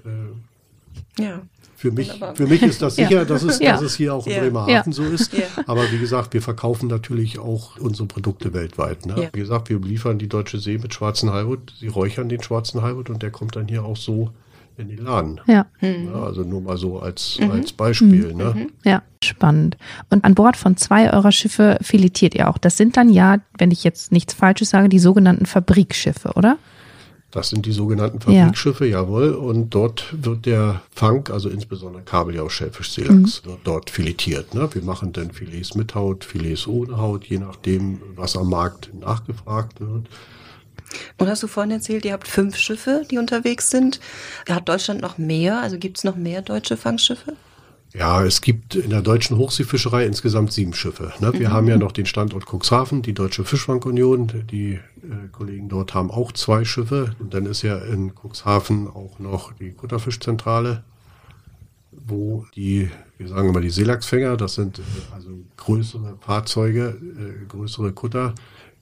ja. 1.19 1.41
Für 1.75 1.91
mich, 1.91 2.11
für 2.35 2.45
mich 2.45 2.61
ist 2.61 2.83
das 2.83 2.95
sicher, 2.97 3.11
ja. 3.11 3.25
dass, 3.25 3.41
es, 3.41 3.57
ja. 3.57 3.71
dass 3.71 3.81
es 3.81 3.95
hier 3.95 4.13
auch 4.13 4.27
in 4.27 4.33
ja. 4.33 4.41
Bremerhaven 4.41 4.93
so 4.93 5.03
ist. 5.03 5.31
Aber 5.65 5.91
wie 5.91 5.97
gesagt, 5.97 6.31
wir 6.35 6.41
verkaufen 6.43 6.87
natürlich 6.87 7.39
auch 7.39 7.77
unsere 7.79 8.07
Produkte 8.07 8.53
weltweit. 8.53 9.07
Ne? 9.07 9.29
Wie 9.33 9.39
gesagt, 9.39 9.69
wir 9.69 9.79
liefern 9.79 10.19
die 10.19 10.29
Deutsche 10.29 10.59
See 10.59 10.77
mit 10.77 10.93
schwarzen 10.93 11.31
Heilwood. 11.31 11.73
Sie 11.79 11.87
räuchern 11.87 12.29
den 12.29 12.43
schwarzen 12.43 12.83
Heilwood 12.83 13.09
und 13.09 13.23
der 13.23 13.31
kommt 13.31 13.55
dann 13.55 13.67
hier 13.67 13.83
auch 13.83 13.97
so 13.97 14.29
in 14.77 14.89
den 14.89 14.99
Laden. 14.99 15.41
Ja. 15.47 15.65
Mhm. 15.79 16.13
Also 16.13 16.43
nur 16.43 16.61
mal 16.61 16.77
so 16.77 16.99
als, 16.99 17.39
mhm. 17.39 17.51
als 17.51 17.71
Beispiel. 17.71 18.31
Mhm. 18.31 18.37
Ne? 18.37 18.53
Mhm. 18.55 18.71
Ja, 18.83 19.01
spannend. 19.23 19.77
Und 20.09 20.23
an 20.23 20.35
Bord 20.35 20.57
von 20.57 20.77
zwei 20.77 21.11
eurer 21.11 21.31
Schiffe 21.31 21.77
filetiert 21.81 22.35
ihr 22.35 22.49
auch. 22.49 22.57
Das 22.57 22.77
sind 22.77 22.95
dann 22.97 23.09
ja, 23.09 23.39
wenn 23.57 23.71
ich 23.71 23.83
jetzt 23.83 24.11
nichts 24.11 24.33
Falsches 24.33 24.69
sage, 24.69 24.87
die 24.87 24.99
sogenannten 24.99 25.45
Fabrikschiffe, 25.45 26.33
oder? 26.35 26.57
Das 27.31 27.49
sind 27.49 27.65
die 27.65 27.71
sogenannten 27.71 28.19
Fabrikschiffe, 28.19 28.85
ja. 28.85 29.01
jawohl. 29.01 29.29
Und 29.29 29.69
dort 29.69 30.05
wird 30.11 30.45
der 30.45 30.81
Fang, 30.93 31.29
also 31.29 31.49
insbesondere 31.49 32.03
Kabeljau, 32.03 32.49
Schellfisch, 32.49 32.91
Seelachs, 32.91 33.41
mhm. 33.43 33.49
wird 33.49 33.59
dort 33.63 33.89
filetiert. 33.89 34.53
Ne? 34.53 34.69
Wir 34.73 34.81
machen 34.81 35.13
dann 35.13 35.31
Filets 35.31 35.73
mit 35.75 35.95
Haut, 35.95 36.25
Filets 36.25 36.67
ohne 36.67 36.97
Haut, 36.97 37.25
je 37.25 37.39
nachdem, 37.39 38.01
was 38.15 38.35
am 38.35 38.49
Markt 38.49 38.91
nachgefragt 38.93 39.79
wird. 39.79 40.07
Und 41.17 41.29
hast 41.29 41.41
du 41.41 41.47
vorhin 41.47 41.71
erzählt, 41.71 42.03
ihr 42.03 42.11
habt 42.11 42.27
fünf 42.27 42.57
Schiffe, 42.57 43.05
die 43.09 43.17
unterwegs 43.17 43.69
sind. 43.69 44.01
Hat 44.49 44.67
Deutschland 44.67 45.01
noch 45.01 45.17
mehr? 45.17 45.61
Also 45.61 45.77
gibt 45.77 45.97
es 45.97 46.03
noch 46.03 46.17
mehr 46.17 46.41
deutsche 46.41 46.75
Fangschiffe? 46.75 47.37
Ja, 47.93 48.23
es 48.23 48.41
gibt 48.41 48.75
in 48.75 48.89
der 48.89 49.01
deutschen 49.01 49.37
Hochseefischerei 49.37 50.05
insgesamt 50.05 50.53
sieben 50.53 50.73
Schiffe. 50.73 51.11
Ne? 51.19 51.33
Wir 51.33 51.49
mhm. 51.49 51.53
haben 51.53 51.67
ja 51.67 51.77
noch 51.77 51.91
den 51.91 52.05
Standort 52.05 52.45
Cuxhaven, 52.45 53.01
die 53.01 53.13
Deutsche 53.13 53.43
Fischfangunion. 53.43 54.45
Die 54.49 54.73
äh, 54.73 54.79
Kollegen 55.31 55.67
dort 55.67 55.93
haben 55.93 56.09
auch 56.09 56.31
zwei 56.31 56.63
Schiffe. 56.63 57.15
Und 57.19 57.33
dann 57.33 57.45
ist 57.45 57.63
ja 57.63 57.77
in 57.77 58.13
Cuxhaven 58.15 58.87
auch 58.87 59.19
noch 59.19 59.51
die 59.53 59.71
Kutterfischzentrale. 59.71 60.83
wo 61.91 62.45
die, 62.55 62.89
wir 63.17 63.27
sagen 63.27 63.49
immer 63.49 63.61
die 63.61 63.69
Seelachsfänger, 63.69 64.37
das 64.37 64.55
sind 64.55 64.79
äh, 64.79 64.81
also 65.13 65.29
größere 65.57 66.17
Fahrzeuge, 66.21 66.97
äh, 66.97 67.45
größere 67.47 67.91
Kutter, 67.91 68.33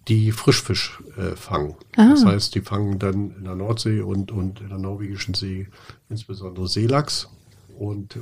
die 0.08 0.32
Frischfisch 0.32 1.00
äh, 1.18 1.36
fangen. 1.36 1.76
Ah. 1.98 2.10
Das 2.12 2.26
heißt, 2.26 2.56
die 2.56 2.62
fangen 2.62 3.00
dann 3.00 3.36
in 3.38 3.44
der 3.46 3.56
Nordsee 3.56 4.02
und, 4.02 4.32
und 4.32 4.62
in 4.62 4.70
der 4.70 4.78
norwegischen 4.78 5.34
See 5.34 5.68
insbesondere 6.10 6.68
Seelachs 6.68 7.30
und 7.78 8.20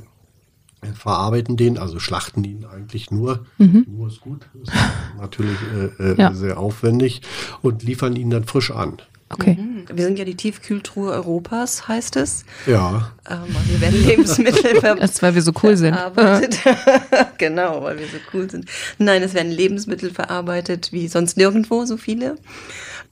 verarbeiten 0.94 1.56
den, 1.56 1.78
also 1.78 1.98
schlachten 1.98 2.44
ihn 2.44 2.64
eigentlich 2.64 3.10
nur. 3.10 3.46
Mhm. 3.58 3.86
Nur 3.88 4.08
ist 4.08 4.20
gut, 4.20 4.48
ist 4.62 4.72
natürlich 5.18 5.58
äh, 5.98 6.12
äh, 6.12 6.16
ja. 6.16 6.32
sehr 6.32 6.58
aufwendig 6.58 7.22
und 7.62 7.82
liefern 7.82 8.16
ihn 8.16 8.30
dann 8.30 8.44
frisch 8.44 8.70
an. 8.70 9.02
Okay. 9.30 9.58
Mhm. 9.60 9.84
Wir 9.92 10.04
sind 10.04 10.18
ja 10.18 10.24
die 10.24 10.36
Tiefkühltruhe 10.36 11.12
Europas, 11.12 11.86
heißt 11.86 12.16
es. 12.16 12.44
Ja. 12.66 13.12
Ähm, 13.28 13.54
wir 13.66 13.80
werden 13.80 14.06
Lebensmittel 14.06 14.80
Das, 14.98 15.20
weil 15.20 15.34
wir 15.34 15.42
so 15.42 15.52
cool 15.62 15.76
sind. 15.76 15.94
genau, 17.38 17.82
weil 17.82 17.98
wir 17.98 18.06
so 18.06 18.16
cool 18.32 18.50
sind. 18.50 18.66
Nein, 18.96 19.22
es 19.22 19.34
werden 19.34 19.52
Lebensmittel 19.52 20.10
verarbeitet 20.10 20.92
wie 20.92 21.08
sonst 21.08 21.36
nirgendwo 21.36 21.84
so 21.84 21.98
viele. 21.98 22.36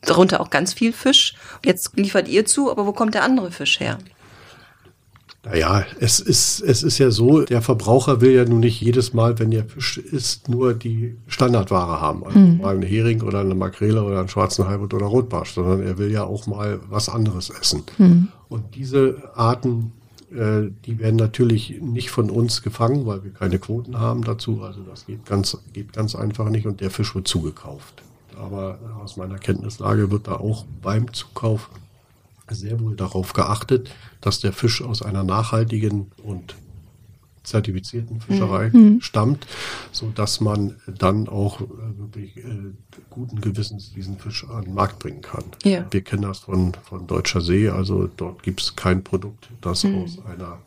Darunter 0.00 0.40
auch 0.40 0.48
ganz 0.48 0.72
viel 0.72 0.92
Fisch. 0.92 1.35
Jetzt 1.64 1.96
liefert 1.96 2.29
ihr 2.29 2.46
zu, 2.46 2.70
aber 2.70 2.87
wo 2.87 2.92
kommt 2.92 3.14
der 3.14 3.22
andere 3.22 3.50
Fisch 3.50 3.79
her? 3.81 3.98
Naja, 5.48 5.85
es 6.00 6.18
ist, 6.18 6.61
es 6.61 6.82
ist 6.82 6.98
ja 6.98 7.12
so, 7.12 7.42
der 7.42 7.62
Verbraucher 7.62 8.20
will 8.20 8.32
ja 8.32 8.44
nun 8.44 8.61
nicht 8.61 8.80
jedes 8.80 9.12
Mal, 9.12 9.38
wenn 9.38 9.52
er 9.52 9.64
Fisch 9.64 9.96
isst, 9.98 10.48
nur 10.48 10.74
die 10.74 11.16
Standardware 11.28 12.00
haben. 12.00 12.24
Also 12.24 12.38
mhm. 12.38 12.59
mal 12.59 12.74
einen 12.74 12.82
Hering 12.82 13.22
oder 13.22 13.40
eine 13.40 13.54
Makrele 13.54 14.02
oder 14.02 14.18
einen 14.18 14.28
schwarzen 14.28 14.66
Halbut 14.66 14.92
oder 14.92 15.06
Rotbarsch, 15.06 15.52
sondern 15.54 15.82
er 15.82 15.98
will 15.98 16.11
ja 16.11 16.24
auch 16.24 16.48
mal 16.48 16.80
was 16.88 17.09
anderes 17.09 17.50
essen. 17.50 17.85
Mhm. 17.96 18.28
Und 18.48 18.74
diese 18.74 19.30
Arten, 19.37 19.92
äh, 20.32 20.72
die 20.85 20.98
werden 20.98 21.16
natürlich 21.16 21.80
nicht 21.80 22.11
von 22.11 22.28
uns 22.28 22.62
gefangen, 22.62 23.06
weil 23.06 23.22
wir 23.22 23.30
keine 23.30 23.61
Quoten 23.61 24.00
haben 24.00 24.24
dazu. 24.24 24.62
Also 24.62 24.80
das 24.82 25.06
geht 25.06 25.26
ganz, 25.26 25.56
geht 25.72 25.92
ganz 25.92 26.16
einfach 26.16 26.48
nicht 26.48 26.66
und 26.66 26.80
der 26.80 26.90
Fisch 26.90 27.14
wird 27.14 27.28
zugekauft. 27.28 28.02
Aber 28.37 28.80
aus 29.00 29.16
meiner 29.16 29.38
Kenntnislage 29.38 30.11
wird 30.11 30.26
da 30.26 30.32
auch 30.32 30.64
beim 30.82 31.12
Zukauf 31.12 31.70
sehr 32.50 32.80
wohl 32.80 32.96
darauf 32.96 33.32
geachtet, 33.32 33.90
dass 34.20 34.40
der 34.40 34.52
Fisch 34.52 34.82
aus 34.82 35.02
einer 35.02 35.24
nachhaltigen 35.24 36.12
und 36.22 36.54
zertifizierten 37.46 38.20
Fischerei 38.20 38.70
mhm. 38.72 39.00
stammt, 39.00 39.46
so 39.92 40.11
dass 40.11 40.40
man 40.40 40.76
dann 40.87 41.28
auch 41.28 41.61
äh, 41.61 41.64
wirklich 41.96 42.37
äh, 42.38 42.72
guten 43.09 43.40
Gewissens 43.40 43.92
diesen 43.92 44.18
Fisch 44.18 44.44
an 44.48 44.64
den 44.64 44.74
Markt 44.74 44.98
bringen 44.98 45.22
kann. 45.22 45.44
Ja. 45.62 45.87
Wir 45.90 46.02
kennen 46.02 46.22
das 46.22 46.40
von, 46.40 46.72
von 46.82 47.06
Deutscher 47.06 47.40
See, 47.40 47.68
also 47.68 48.09
dort 48.16 48.42
gibt 48.42 48.61
es 48.61 48.76
kein 48.76 49.04
Produkt, 49.04 49.48
das 49.61 49.85
mhm. 49.85 50.02
aus 50.02 50.18
einer 50.26 50.59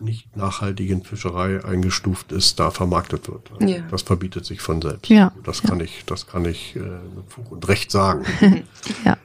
nicht 0.00 0.36
nachhaltigen 0.36 1.02
Fischerei 1.02 1.64
eingestuft 1.64 2.30
ist, 2.30 2.60
da 2.60 2.70
vermarktet 2.70 3.28
wird. 3.28 3.50
Also 3.52 3.66
ja. 3.66 3.80
Das 3.90 4.02
verbietet 4.02 4.46
sich 4.46 4.60
von 4.60 4.80
selbst. 4.80 5.08
Ja. 5.08 5.32
Das 5.42 5.62
kann 5.62 5.80
ich, 5.80 6.04
das 6.06 6.28
kann 6.28 6.44
ich 6.44 6.76
äh, 6.76 6.78
mit 6.78 7.28
Fug 7.28 7.50
und 7.50 7.66
Recht 7.66 7.90
sagen. 7.90 8.24
ja. 9.04 9.16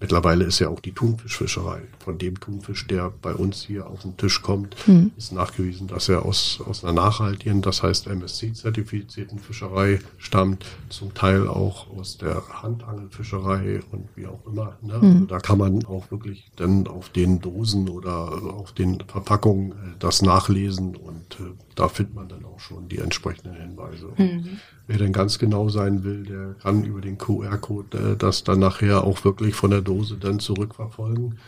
Mittlerweile 0.00 0.44
ist 0.44 0.58
ja 0.58 0.68
auch 0.68 0.80
die 0.80 0.92
Thunfischfischerei. 0.92 1.82
Von 2.02 2.16
dem 2.16 2.40
Thunfisch, 2.40 2.86
der 2.86 3.12
bei 3.22 3.34
uns 3.34 3.62
hier 3.62 3.86
auf 3.86 4.00
den 4.00 4.16
Tisch 4.16 4.40
kommt, 4.40 4.74
mhm. 4.88 5.12
ist 5.18 5.32
nachgewiesen, 5.32 5.88
dass 5.88 6.08
er 6.08 6.24
aus, 6.24 6.60
aus 6.66 6.82
einer 6.82 6.94
nachhaltigen, 6.94 7.60
das 7.60 7.82
heißt 7.82 8.06
MSC-zertifizierten 8.06 9.38
Fischerei 9.38 10.00
stammt, 10.16 10.64
zum 10.88 11.12
Teil 11.12 11.46
auch 11.46 11.90
aus 11.90 12.16
der 12.16 12.42
Handangelfischerei 12.62 13.80
und 13.92 14.08
wie 14.16 14.26
auch 14.26 14.40
immer. 14.46 14.78
Ne? 14.80 14.98
Mhm. 14.98 15.04
Also 15.04 15.24
da 15.26 15.38
kann 15.38 15.58
man 15.58 15.84
auch 15.84 16.10
wirklich 16.10 16.50
dann 16.56 16.86
auf 16.86 17.10
den 17.10 17.40
Dosen 17.40 17.90
oder 17.90 18.54
auf 18.54 18.72
den 18.72 19.00
Verpackungen 19.06 19.72
äh, 19.72 19.74
das 19.98 20.22
nachlesen 20.22 20.96
und 20.96 21.38
äh, 21.40 21.52
da 21.80 21.88
findet 21.88 22.14
man 22.14 22.28
dann 22.28 22.44
auch 22.44 22.60
schon 22.60 22.88
die 22.90 22.98
entsprechenden 22.98 23.54
Hinweise. 23.54 24.12
Mhm. 24.18 24.60
Wer 24.86 24.98
denn 24.98 25.14
ganz 25.14 25.38
genau 25.38 25.70
sein 25.70 26.04
will, 26.04 26.24
der 26.24 26.54
kann 26.62 26.84
über 26.84 27.00
den 27.00 27.16
QR-Code 27.16 27.98
äh, 27.98 28.16
das 28.16 28.44
dann 28.44 28.58
nachher 28.58 29.04
auch 29.04 29.24
wirklich 29.24 29.54
von 29.54 29.70
der 29.70 29.80
Dose 29.80 30.16
dann 30.16 30.40
zurückverfolgen, 30.40 31.38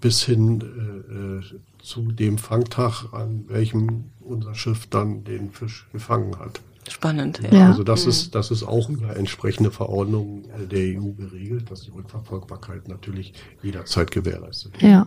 bis 0.00 0.22
hin 0.22 0.62
äh, 0.62 1.44
äh, 1.44 1.60
zu 1.82 2.10
dem 2.10 2.38
Fangtag, 2.38 3.12
an 3.12 3.44
welchem 3.48 4.04
unser 4.20 4.54
Schiff 4.54 4.86
dann 4.86 5.24
den 5.24 5.50
Fisch 5.50 5.86
gefangen 5.92 6.38
hat. 6.38 6.60
Spannend. 6.92 7.40
Ja. 7.42 7.58
ja. 7.58 7.66
Also 7.68 7.84
das 7.84 8.04
mhm. 8.04 8.10
ist 8.10 8.34
das 8.34 8.50
ist 8.50 8.62
auch 8.62 8.90
über 8.90 9.16
entsprechende 9.16 9.70
Verordnungen 9.70 10.44
der 10.70 11.00
EU 11.00 11.12
geregelt, 11.12 11.70
dass 11.70 11.82
die 11.82 11.90
Rückverfolgbarkeit 11.90 12.86
natürlich 12.86 13.32
jederzeit 13.62 14.10
gewährleistet 14.10 14.74
wird. 14.74 14.92
Ja. 14.92 15.06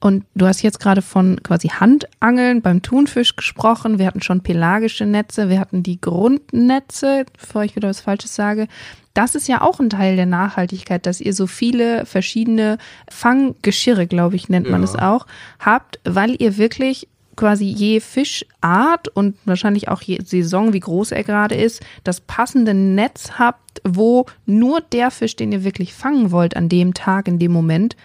Und 0.00 0.26
du 0.34 0.46
hast 0.46 0.62
jetzt 0.62 0.80
gerade 0.80 1.00
von 1.00 1.42
quasi 1.42 1.68
Handangeln 1.68 2.60
beim 2.60 2.82
Thunfisch 2.82 3.34
gesprochen. 3.34 3.98
Wir 3.98 4.06
hatten 4.06 4.20
schon 4.20 4.42
pelagische 4.42 5.06
Netze, 5.06 5.48
wir 5.48 5.58
hatten 5.58 5.82
die 5.82 6.00
Grundnetze, 6.00 7.24
bevor 7.32 7.64
ich 7.64 7.74
wieder 7.74 7.88
was 7.88 8.00
Falsches 8.00 8.34
sage. 8.34 8.68
Das 9.14 9.34
ist 9.34 9.48
ja 9.48 9.62
auch 9.62 9.80
ein 9.80 9.90
Teil 9.90 10.14
der 10.14 10.26
Nachhaltigkeit, 10.26 11.06
dass 11.06 11.20
ihr 11.20 11.32
so 11.32 11.46
viele 11.46 12.04
verschiedene 12.04 12.78
Fanggeschirre, 13.10 14.06
glaube 14.06 14.36
ich, 14.36 14.48
nennt 14.48 14.70
man 14.70 14.82
ja. 14.82 14.84
es 14.84 14.94
auch, 14.94 15.26
habt, 15.58 15.98
weil 16.04 16.40
ihr 16.40 16.58
wirklich 16.58 17.08
quasi 17.38 17.66
je 17.66 18.00
Fischart 18.00 19.06
und 19.14 19.36
wahrscheinlich 19.44 19.88
auch 19.88 20.02
je 20.02 20.18
Saison, 20.24 20.72
wie 20.72 20.80
groß 20.80 21.12
er 21.12 21.22
gerade 21.22 21.54
ist, 21.54 21.80
das 22.02 22.20
passende 22.20 22.74
Netz 22.74 23.38
habt, 23.38 23.80
wo 23.84 24.26
nur 24.44 24.80
der 24.80 25.12
Fisch, 25.12 25.36
den 25.36 25.52
ihr 25.52 25.62
wirklich 25.62 25.94
fangen 25.94 26.32
wollt 26.32 26.56
an 26.56 26.68
dem 26.68 26.94
Tag, 26.94 27.28
in 27.28 27.38
dem 27.38 27.52
Moment, 27.52 27.96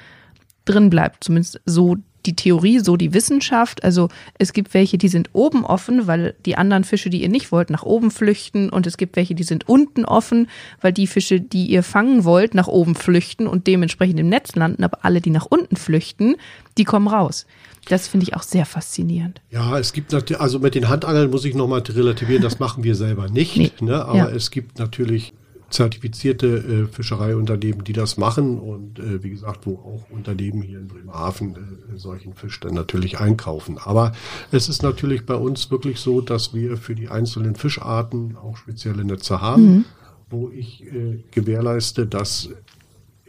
drin 0.66 0.92
bleibt. 0.92 1.24
Zumindest 1.24 1.60
so 1.66 1.98
die 2.28 2.36
Theorie, 2.36 2.80
so 2.80 2.96
die 2.96 3.14
Wissenschaft. 3.14 3.84
Also 3.84 4.08
es 4.38 4.54
gibt 4.54 4.76
welche, 4.76 5.00
die 5.00 5.08
sind 5.08 5.32
oben 5.34 5.66
offen, 5.66 6.06
weil 6.06 6.36
die 6.46 6.56
anderen 6.56 6.84
Fische, 6.84 7.10
die 7.10 7.24
ihr 7.24 7.30
nicht 7.30 7.52
wollt, 7.52 7.72
nach 7.72 7.84
oben 7.84 8.12
flüchten. 8.12 8.70
Und 8.70 8.86
es 8.86 8.98
gibt 8.98 9.16
welche, 9.16 9.34
die 9.34 9.44
sind 9.44 9.68
unten 9.68 10.06
offen, 10.06 10.48
weil 10.80 10.94
die 10.94 11.08
Fische, 11.08 11.42
die 11.42 11.66
ihr 11.66 11.82
fangen 11.82 12.24
wollt, 12.24 12.54
nach 12.54 12.68
oben 12.68 12.94
flüchten 12.94 13.48
und 13.48 13.66
dementsprechend 13.66 14.20
im 14.20 14.30
Netz 14.30 14.56
landen. 14.56 14.84
Aber 14.84 15.00
alle, 15.04 15.22
die 15.22 15.32
nach 15.32 15.48
unten 15.48 15.76
flüchten, 15.76 16.36
die 16.78 16.84
kommen 16.84 17.08
raus. 17.08 17.48
Das 17.90 18.08
finde 18.08 18.26
ich 18.26 18.36
auch 18.36 18.44
sehr 18.44 18.66
faszinierend. 18.66 19.42
Ja, 19.52 19.78
es 19.78 19.94
gibt 19.94 20.12
natürlich, 20.12 20.42
also 20.42 20.60
mit 20.60 20.76
den 20.76 20.90
Handangeln 20.90 21.30
muss 21.30 21.46
ich 21.46 21.56
nochmal 21.56 21.82
relativieren, 21.82 22.42
das 22.42 22.60
machen 22.60 22.84
wir 22.84 22.96
selber 22.96 23.30
nicht. 23.30 23.58
Nee. 23.58 23.72
Ne? 23.82 24.06
Aber 24.06 24.18
ja. 24.18 24.30
es 24.30 24.52
gibt 24.52 24.80
natürlich 24.80 25.34
zertifizierte 25.74 26.48
äh, 26.48 26.88
Fischereiunternehmen, 26.88 27.84
die 27.84 27.94
das 27.94 28.18
machen 28.18 28.60
und 28.60 29.00
äh, 29.00 29.24
wie 29.24 29.32
gesagt, 29.32 29.66
wo 29.66 29.74
auch 29.74 30.10
Unternehmen 30.12 30.62
hier 30.62 30.80
in 30.80 30.88
Bremerhaven 30.88 31.56
äh, 31.56 31.98
solchen 31.98 32.36
Fisch 32.36 32.60
dann 32.60 32.76
natürlich 32.76 33.20
einkaufen. 33.20 33.80
Aber 33.80 34.12
es 34.52 34.70
ist 34.70 34.84
natürlich 34.84 35.26
bei 35.26 35.36
uns 35.36 35.72
wirklich 35.72 36.00
so, 36.00 36.22
dass 36.22 36.54
wir 36.54 36.78
für 36.78 36.94
die 36.94 37.10
einzelnen 37.10 37.56
Fischarten 37.56 38.38
auch 38.38 38.56
spezielle 38.56 39.04
Netze 39.04 39.42
haben, 39.42 39.64
mhm. 39.64 39.86
wo 40.30 40.50
ich 40.50 40.86
äh, 40.86 41.24
gewährleiste, 41.32 42.06
dass 42.06 42.50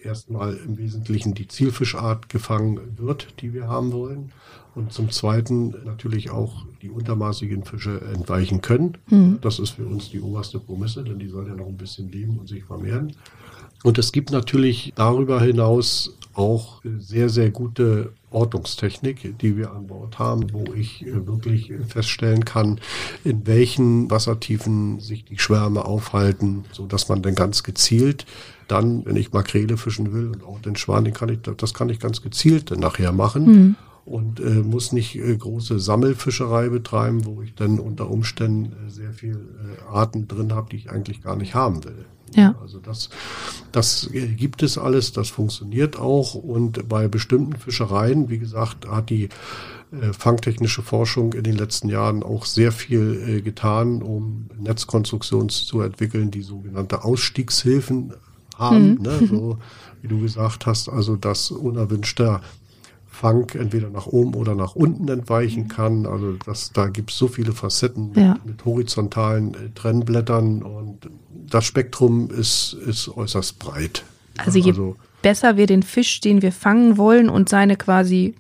erstmal 0.05 0.55
im 0.55 0.79
Wesentlichen 0.79 1.35
die 1.35 1.49
Zielfischart 1.49 2.29
gefangen 2.29 2.81
wird, 2.97 3.41
die 3.41 3.53
wir 3.53 3.69
haben 3.69 3.93
wollen 3.93 4.33
und 4.75 4.93
zum 4.93 5.11
Zweiten 5.11 5.75
natürlich 5.85 6.31
auch 6.31 6.67
die 6.83 6.91
untermaßigen 6.91 7.65
Fische 7.65 8.01
entweichen 8.13 8.61
können. 8.61 8.99
Mhm. 9.09 9.39
Das 9.41 9.59
ist 9.59 9.71
für 9.71 9.87
uns 9.87 10.11
die 10.11 10.21
oberste 10.21 10.59
Promisse, 10.59 11.05
denn 11.05 11.19
die 11.19 11.29
sollen 11.29 11.47
ja 11.47 11.55
noch 11.55 11.67
ein 11.67 11.77
bisschen 11.77 12.11
leben 12.11 12.39
und 12.39 12.49
sich 12.49 12.65
vermehren. 12.65 13.15
Und 13.85 13.99
es 13.99 14.13
gibt 14.13 14.33
natürlich 14.33 14.95
darüber 14.97 15.43
hinaus 15.43 16.17
auch 16.33 16.81
sehr, 16.99 17.29
sehr 17.29 17.51
gute 17.51 18.15
Ortungstechnik, 18.31 19.39
die 19.39 19.59
wir 19.59 19.73
an 19.73 19.87
Bord 19.87 20.19
haben, 20.19 20.53
wo 20.55 20.65
ich 20.73 21.05
wirklich 21.07 21.71
feststellen 21.87 22.47
kann, 22.47 22.81
in 23.25 23.47
welchen 23.47 24.11
Wassertiefen 24.11 25.01
sich 25.01 25.27
die 25.27 25.39
Schwärme 25.39 25.85
aufhalten, 25.85 26.65
so 26.73 26.87
dass 26.87 27.11
man 27.11 27.21
dann 27.21 27.35
ganz 27.35 27.63
gezielt 27.63 28.25
dann, 28.69 29.05
wenn 29.05 29.17
ich 29.17 29.35
Makrele 29.35 29.77
fischen 29.77 30.15
will 30.15 30.29
und 30.29 30.43
auch 30.43 30.61
den 30.61 30.77
Schwan, 30.77 31.05
den 31.05 31.13
kann 31.13 31.29
ich, 31.29 31.41
das 31.43 31.75
kann 31.75 31.91
ich 31.91 32.01
ganz 32.01 32.23
gezielt 32.23 32.71
dann 32.71 32.81
nachher 32.81 33.13
machen. 33.13 33.45
Mhm 33.45 33.77
und 34.05 34.41
äh, 34.41 34.63
muss 34.63 34.93
nicht 34.93 35.17
äh, 35.17 35.37
große 35.37 35.81
Sammelfischerei 35.81 36.69
betreiben, 36.69 37.25
wo 37.25 37.41
ich 37.43 37.55
dann 37.55 37.79
unter 37.79 38.11
Umständen 38.11 38.73
äh, 38.73 38.91
sehr 38.91 39.13
viel 39.13 39.37
äh, 39.37 39.89
Arten 39.89 40.29
drin 40.29 40.55
habe, 40.55 40.71
die 40.71 40.77
ich 40.77 40.91
eigentlich 40.91 41.23
gar 41.23 41.37
nicht 41.37 41.55
haben 41.55 41.85
will. 41.85 42.05
Ja. 42.35 42.55
Also 42.61 42.81
das, 42.81 43.11
das 43.73 44.11
äh, 44.13 44.27
gibt 44.29 44.63
es 44.63 44.77
alles, 44.77 45.13
das 45.13 45.31
funktioniert 45.31 45.99
auch 45.99 46.35
und 46.35 46.89
bei 46.89 47.09
bestimmten 47.09 47.57
Fischereien, 47.57 48.29
wie 48.29 48.39
gesagt, 48.39 48.89
hat 48.89 49.09
die 49.09 49.29
äh, 49.93 50.13
fangtechnische 50.13 50.83
Forschung 50.83 51.33
in 51.33 51.45
den 51.45 51.57
letzten 51.57 51.89
Jahren 51.89 52.23
auch 52.23 52.45
sehr 52.45 52.73
viel 52.73 53.23
äh, 53.27 53.41
getan, 53.41 54.03
um 54.03 54.47
Netzkonstruktionen 54.59 55.49
zu 55.49 55.81
entwickeln, 55.81 56.31
die 56.31 56.43
sogenannte 56.43 57.05
Ausstiegshilfen 57.05 58.13
haben, 58.57 58.95
mhm. 58.95 59.03
ne, 59.03 59.27
so 59.29 59.59
wie 60.03 60.09
du 60.09 60.21
gesagt 60.21 60.67
hast, 60.67 60.89
also 60.89 61.17
dass 61.17 61.51
unerwünschter 61.51 62.43
Fang 63.15 63.49
entweder 63.51 63.91
nach 63.91 64.07
oben 64.07 64.35
oder 64.35 64.55
nach 64.55 64.75
unten 64.75 65.09
entweichen 65.09 65.69
kann. 65.69 66.05
Also 66.05 66.33
das, 66.45 66.73
da 66.73 66.89
gibt 66.89 67.11
es 67.11 67.17
so 67.17 67.29
viele 67.29 67.53
Facetten 67.53 68.09
mit, 68.09 68.17
ja. 68.17 68.37
mit 68.45 68.65
horizontalen 68.65 69.55
äh, 69.55 69.71
Trennblättern 69.75 70.63
und 70.63 71.09
das 71.31 71.65
Spektrum 71.65 72.31
ist, 72.31 72.77
ist 72.87 73.09
äußerst 73.09 73.59
breit. 73.61 74.05
Also 74.37 74.59
je 74.59 74.73
also, 74.73 74.97
besser 75.23 75.57
wir 75.57 75.67
den 75.67 75.85
Fisch, 75.85 76.21
den 76.21 76.43
wir 76.43 76.51
fangen 76.51 76.99
wollen 76.99 77.29
und 77.29 77.49
seine 77.49 77.77
quasi 77.77 78.35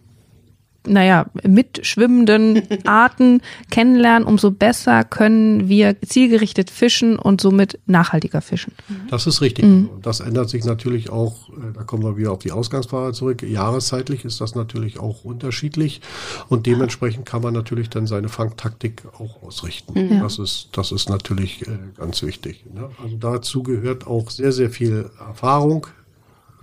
naja, 0.86 1.26
mitschwimmenden 1.42 2.62
Arten 2.84 3.40
kennenlernen, 3.70 4.26
umso 4.26 4.50
besser 4.50 5.04
können 5.04 5.68
wir 5.68 6.00
zielgerichtet 6.02 6.70
fischen 6.70 7.18
und 7.18 7.40
somit 7.40 7.78
nachhaltiger 7.86 8.40
fischen. 8.40 8.72
Das 9.10 9.26
ist 9.26 9.40
richtig. 9.40 9.64
Mhm. 9.64 9.90
Das 10.02 10.20
ändert 10.20 10.50
sich 10.50 10.64
natürlich 10.64 11.10
auch, 11.10 11.48
äh, 11.50 11.72
da 11.74 11.84
kommen 11.84 12.02
wir 12.02 12.16
wieder 12.16 12.32
auf 12.32 12.40
die 12.40 12.52
Ausgangsfrage 12.52 13.12
zurück. 13.12 13.42
Jahreszeitlich 13.42 14.24
ist 14.24 14.40
das 14.40 14.54
natürlich 14.54 14.98
auch 14.98 15.24
unterschiedlich 15.24 16.00
und 16.48 16.66
dementsprechend 16.66 17.26
kann 17.26 17.42
man 17.42 17.54
natürlich 17.54 17.90
dann 17.90 18.06
seine 18.06 18.28
Fangtaktik 18.28 19.02
auch 19.18 19.42
ausrichten. 19.42 20.08
Mhm. 20.08 20.20
Das 20.20 20.38
ist, 20.38 20.68
das 20.72 20.92
ist 20.92 21.08
natürlich 21.08 21.66
äh, 21.66 21.70
ganz 21.96 22.22
wichtig. 22.22 22.64
Ne? 22.72 22.90
Also 23.02 23.16
dazu 23.16 23.62
gehört 23.62 24.06
auch 24.06 24.30
sehr, 24.30 24.52
sehr 24.52 24.70
viel 24.70 25.10
Erfahrung, 25.18 25.86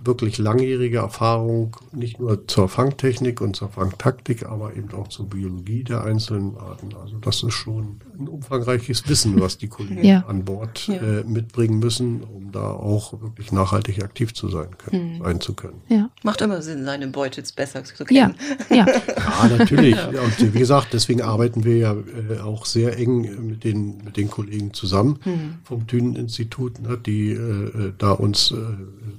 wirklich 0.04 0.38
langjährige 0.38 0.98
Erfahrung, 0.98 1.76
nicht 1.92 2.20
nur 2.20 2.46
zur 2.48 2.68
Fangtechnik 2.68 3.40
und 3.40 3.56
zur 3.56 3.68
Fangtaktik, 3.68 4.46
aber 4.46 4.74
eben 4.76 4.92
auch 4.92 5.08
zur 5.08 5.28
Biologie 5.28 5.84
der 5.84 6.04
einzelnen 6.04 6.56
Arten. 6.56 6.94
Also 6.94 7.18
das 7.18 7.42
ist 7.42 7.54
schon 7.54 8.00
ein 8.24 8.28
umfangreiches 8.28 9.08
Wissen, 9.08 9.40
was 9.40 9.58
die 9.58 9.68
Kollegen 9.68 10.04
ja. 10.04 10.24
an 10.26 10.44
Bord 10.44 10.88
ja. 10.88 10.94
äh, 10.94 11.24
mitbringen 11.24 11.78
müssen, 11.78 12.22
um 12.22 12.50
da 12.50 12.70
auch 12.70 13.20
wirklich 13.20 13.52
nachhaltig 13.52 14.02
aktiv 14.02 14.34
zu 14.34 14.48
sein, 14.48 14.68
können, 14.78 15.18
mhm. 15.18 15.22
sein 15.22 15.40
zu 15.40 15.54
können. 15.54 15.80
Ja. 15.88 16.10
Macht 16.22 16.40
immer 16.40 16.62
Sinn, 16.62 16.84
seine 16.84 17.06
Beute 17.08 17.42
besser 17.54 17.84
zu 17.84 18.04
kennen. 18.04 18.34
Ja, 18.70 18.76
ja. 18.76 18.86
ja 18.86 19.56
natürlich. 19.56 19.96
Und 19.96 20.54
wie 20.54 20.58
gesagt, 20.58 20.88
deswegen 20.92 21.22
arbeiten 21.22 21.64
wir 21.64 21.76
ja 21.76 21.94
äh, 21.94 22.40
auch 22.40 22.66
sehr 22.66 22.98
eng 22.98 23.46
mit 23.46 23.64
den, 23.64 23.98
mit 24.04 24.16
den 24.16 24.30
Kollegen 24.30 24.72
zusammen 24.72 25.18
mhm. 25.24 25.54
vom 25.64 25.86
Düneninstitut, 25.86 26.80
ne, 26.80 26.98
die 26.98 27.30
äh, 27.30 27.92
da 27.98 28.12
uns 28.12 28.50
äh, 28.50 28.56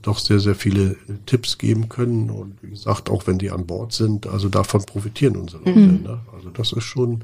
doch 0.02 0.20
sehr, 0.20 0.40
sehr 0.40 0.56
viel 0.56 0.74
viele 0.74 0.96
Tipps 1.26 1.58
geben 1.58 1.90
können. 1.90 2.30
Und 2.30 2.62
wie 2.62 2.70
gesagt, 2.70 3.10
auch 3.10 3.28
wenn 3.28 3.38
die 3.38 3.52
an 3.52 3.66
Bord 3.66 3.94
sind, 3.94 4.28
also 4.28 4.50
davon 4.50 4.84
profitieren 4.86 5.36
unsere 5.36 5.64
Leute. 5.64 5.80
Mhm. 5.80 6.04
Ne? 6.04 6.20
Also 6.34 6.50
das 6.50 6.74
ist 6.74 6.84
schon, 6.84 7.24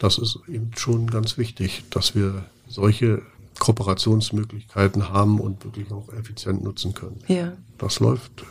das 0.00 0.18
ist 0.18 0.40
eben 0.48 0.70
schon 0.76 1.08
ganz 1.08 1.38
wichtig, 1.38 1.84
dass 1.90 2.16
wir 2.16 2.44
solche 2.66 3.22
Kooperationsmöglichkeiten 3.58 5.10
haben 5.10 5.38
und 5.38 5.62
wirklich 5.64 5.92
auch 5.92 6.12
effizient 6.14 6.64
nutzen 6.64 6.94
können. 6.94 7.18
Ja. 7.28 7.52
Das 7.78 8.00
läuft 8.00 8.44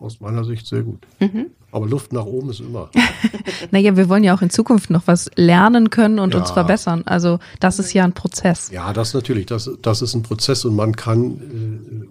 aus 0.00 0.20
meiner 0.20 0.44
Sicht 0.44 0.66
sehr 0.66 0.82
gut. 0.82 1.06
Mhm. 1.20 1.46
Aber 1.72 1.86
Luft 1.86 2.12
nach 2.12 2.24
oben 2.24 2.50
ist 2.50 2.60
immer. 2.60 2.90
naja, 3.70 3.96
wir 3.96 4.08
wollen 4.08 4.24
ja 4.24 4.34
auch 4.34 4.40
in 4.40 4.48
Zukunft 4.48 4.88
noch 4.88 5.02
was 5.06 5.30
lernen 5.36 5.90
können 5.90 6.18
und 6.18 6.32
ja. 6.32 6.40
uns 6.40 6.50
verbessern. 6.50 7.02
Also 7.04 7.38
das 7.60 7.78
ist 7.78 7.92
ja 7.92 8.04
ein 8.04 8.14
Prozess. 8.14 8.70
Ja, 8.70 8.94
das 8.94 9.12
natürlich. 9.12 9.44
Das, 9.46 9.70
das 9.82 10.00
ist 10.00 10.14
ein 10.14 10.22
Prozess 10.22 10.64
und 10.64 10.74
man 10.74 10.96
kann, 10.96 11.34
äh, 11.40 11.65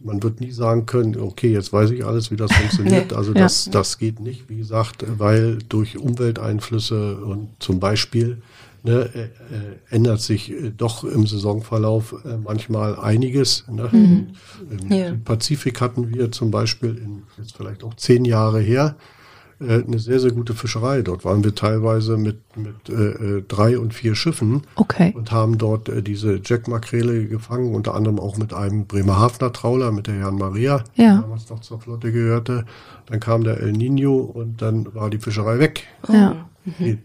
man 0.06 0.22
wird 0.24 0.40
nie 0.40 0.52
sagen 0.52 0.86
können, 0.86 1.20
okay, 1.20 1.52
jetzt 1.52 1.74
weiß 1.74 1.92
ich 1.92 2.06
alles, 2.06 2.32
wie 2.32 2.36
das 2.36 2.52
funktioniert. 2.54 3.14
Also 3.14 3.34
das, 3.34 3.66
ja. 3.66 3.72
das 3.74 3.98
geht 3.98 4.20
nicht, 4.20 4.50
wie 4.50 4.58
gesagt, 4.58 5.04
weil 5.18 5.58
durch 5.68 5.98
Umwelteinflüsse 5.98 7.18
und 7.18 7.50
zum 7.60 7.80
Beispiel 7.80 8.42
ne, 8.84 9.10
äh, 9.14 9.20
äh, 9.24 9.30
ändert 9.90 10.22
sich 10.22 10.52
äh, 10.52 10.72
doch 10.76 11.04
im 11.04 11.26
Saisonverlauf 11.26 12.16
äh, 12.24 12.38
manchmal 12.38 12.98
einiges. 12.98 13.66
Ne? 13.70 13.90
Mhm. 13.92 14.28
Im, 14.70 14.80
im 14.80 14.92
ja. 14.92 15.14
Pazifik 15.26 15.82
hatten 15.82 16.14
wir 16.14 16.32
zum 16.32 16.52
Beispiel 16.52 16.98
in 16.98 17.24
jetzt 17.38 17.58
vielleicht 17.58 17.84
auch 17.84 17.96
zehn 17.96 18.26
Jahre 18.26 18.62
her 18.62 18.96
äh, 19.60 19.84
eine 19.84 20.00
sehr, 20.00 20.20
sehr 20.20 20.32
gute 20.32 20.54
Fischerei. 20.54 21.02
Dort 21.02 21.24
waren 21.24 21.44
wir 21.44 21.56
teilweise 21.56 22.18
mit, 22.18 22.38
mit 22.58 22.90
äh, 22.90 23.38
äh, 23.38 23.44
drei 23.48 23.80
und 23.80 23.94
vier 23.94 24.16
Schiffen 24.16 24.64
okay. 24.76 25.14
und 25.16 25.32
haben 25.32 25.58
dort 25.58 25.88
äh, 25.88 26.02
diese 26.02 26.42
Jackmakrele 26.44 27.28
gefangen, 27.28 27.74
unter 27.74 27.96
anderem 27.96 28.20
auch 28.20 28.38
mit 28.38 28.54
einem 28.54 28.86
Bremerhavener 28.86 29.54
Trauler, 29.54 29.92
mit 29.92 30.08
der 30.08 30.16
Jan 30.16 30.36
Maria, 30.36 30.84
ja. 30.96 31.16
die 31.16 31.22
damals 31.22 31.50
noch 31.50 31.62
zur 31.62 31.80
Flotte 31.80 32.12
gehörte. 32.12 32.66
Dann 33.06 33.20
kam 33.20 33.44
der 33.44 33.62
El 33.62 33.72
Nino 33.72 34.18
und 34.18 34.62
dann 34.62 34.94
war 34.94 35.10
die 35.10 35.20
Fischerei 35.20 35.60
weg. 35.60 35.88
Ja. 36.12 36.50
Mhm. 36.66 37.00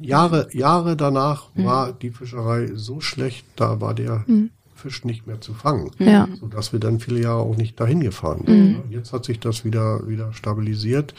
Jahre, 0.00 0.48
Jahre 0.52 0.96
danach 0.96 1.50
mhm. 1.54 1.64
war 1.64 1.92
die 1.92 2.10
Fischerei 2.10 2.70
so 2.74 3.00
schlecht, 3.00 3.46
da 3.56 3.80
war 3.80 3.94
der 3.94 4.24
mhm. 4.26 4.50
Fisch 4.74 5.04
nicht 5.04 5.26
mehr 5.26 5.40
zu 5.40 5.54
fangen, 5.54 5.92
ja. 5.98 6.26
sodass 6.40 6.72
wir 6.72 6.80
dann 6.80 6.98
viele 6.98 7.20
Jahre 7.20 7.42
auch 7.42 7.56
nicht 7.56 7.78
dahin 7.78 8.00
gefahren 8.00 8.42
sind. 8.44 8.86
Mhm. 8.86 8.90
Jetzt 8.90 9.12
hat 9.12 9.24
sich 9.24 9.38
das 9.38 9.64
wieder, 9.64 10.08
wieder 10.08 10.32
stabilisiert 10.32 11.14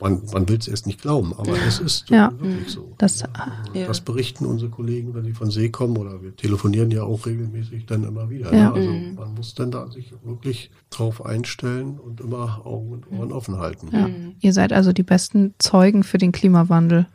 man, 0.00 0.22
man 0.32 0.48
will 0.48 0.58
es 0.58 0.66
erst 0.66 0.86
nicht 0.86 1.02
glauben, 1.02 1.34
aber 1.36 1.52
es 1.66 1.78
ist 1.78 2.08
ja. 2.08 2.32
wirklich 2.38 2.70
so. 2.70 2.94
Das, 2.98 3.20
ja. 3.20 3.86
das 3.86 4.00
berichten 4.00 4.46
unsere 4.46 4.70
Kollegen, 4.70 5.14
wenn 5.14 5.24
sie 5.24 5.32
von 5.32 5.50
See 5.50 5.68
kommen, 5.68 5.96
oder 5.98 6.22
wir 6.22 6.34
telefonieren 6.34 6.90
ja 6.90 7.02
auch 7.02 7.26
regelmäßig 7.26 7.86
dann 7.86 8.04
immer 8.04 8.30
wieder. 8.30 8.54
Ja. 8.54 8.70
Ne? 8.70 8.72
Also 8.72 8.90
mhm. 8.90 9.14
man 9.14 9.34
muss 9.34 9.54
dann 9.54 9.70
da 9.70 9.90
sich 9.90 10.12
wirklich 10.24 10.70
drauf 10.90 11.24
einstellen 11.24 11.98
und 11.98 12.20
immer 12.20 12.62
Augen 12.64 12.92
und 12.92 13.10
Ohren 13.12 13.32
offen 13.32 13.58
halten. 13.58 13.88
Ja. 13.92 14.08
Ihr 14.40 14.52
seid 14.52 14.72
also 14.72 14.92
die 14.92 15.02
besten 15.02 15.54
Zeugen 15.58 16.02
für 16.02 16.18
den 16.18 16.32
Klimawandel. 16.32 17.06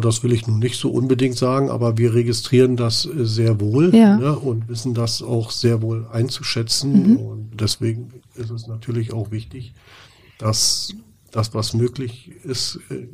Das 0.00 0.22
will 0.22 0.32
ich 0.32 0.46
nun 0.46 0.58
nicht 0.58 0.78
so 0.78 0.90
unbedingt 0.90 1.36
sagen, 1.36 1.68
aber 1.68 1.98
wir 1.98 2.14
registrieren 2.14 2.76
das 2.76 3.04
äh, 3.04 3.24
sehr 3.24 3.60
wohl 3.60 3.94
ja. 3.94 4.16
ne, 4.16 4.36
und 4.36 4.68
wissen 4.68 4.94
das 4.94 5.22
auch 5.22 5.50
sehr 5.50 5.82
wohl 5.82 6.06
einzuschätzen. 6.10 7.12
Mhm. 7.12 7.16
Und 7.16 7.50
deswegen 7.60 8.08
ist 8.34 8.50
es 8.50 8.66
natürlich 8.66 9.12
auch 9.12 9.30
wichtig, 9.30 9.74
dass 10.38 10.94
das, 11.32 11.54
was 11.54 11.74
möglich 11.74 12.30
ist, 12.44 12.78
äh, 12.90 13.08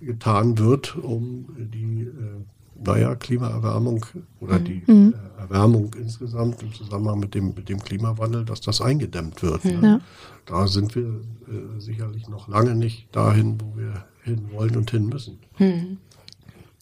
getan 0.00 0.58
wird, 0.58 0.96
um 0.96 1.46
die 1.56 2.02
äh, 2.02 2.44
naja, 2.82 3.14
Klimaerwärmung 3.14 4.04
oder 4.40 4.58
die 4.58 4.82
mhm. 4.86 5.14
äh, 5.14 5.42
Erwärmung 5.42 5.94
insgesamt 5.98 6.62
im 6.62 6.72
Zusammenhang 6.72 7.20
mit 7.20 7.34
dem, 7.34 7.54
mit 7.54 7.68
dem 7.68 7.80
Klimawandel, 7.80 8.44
dass 8.44 8.60
das 8.60 8.80
eingedämmt 8.80 9.42
wird. 9.42 9.64
Ne? 9.64 9.80
Ja. 9.82 10.00
Da 10.46 10.66
sind 10.66 10.94
wir 10.94 11.06
äh, 11.06 11.80
sicherlich 11.80 12.28
noch 12.28 12.48
lange 12.48 12.74
nicht 12.74 13.14
dahin, 13.14 13.60
wo 13.60 13.78
wir 13.78 14.04
hin 14.22 14.48
wollen 14.52 14.76
und 14.76 14.90
hin 14.90 15.06
müssen. 15.06 15.38
Mhm. 15.58 15.98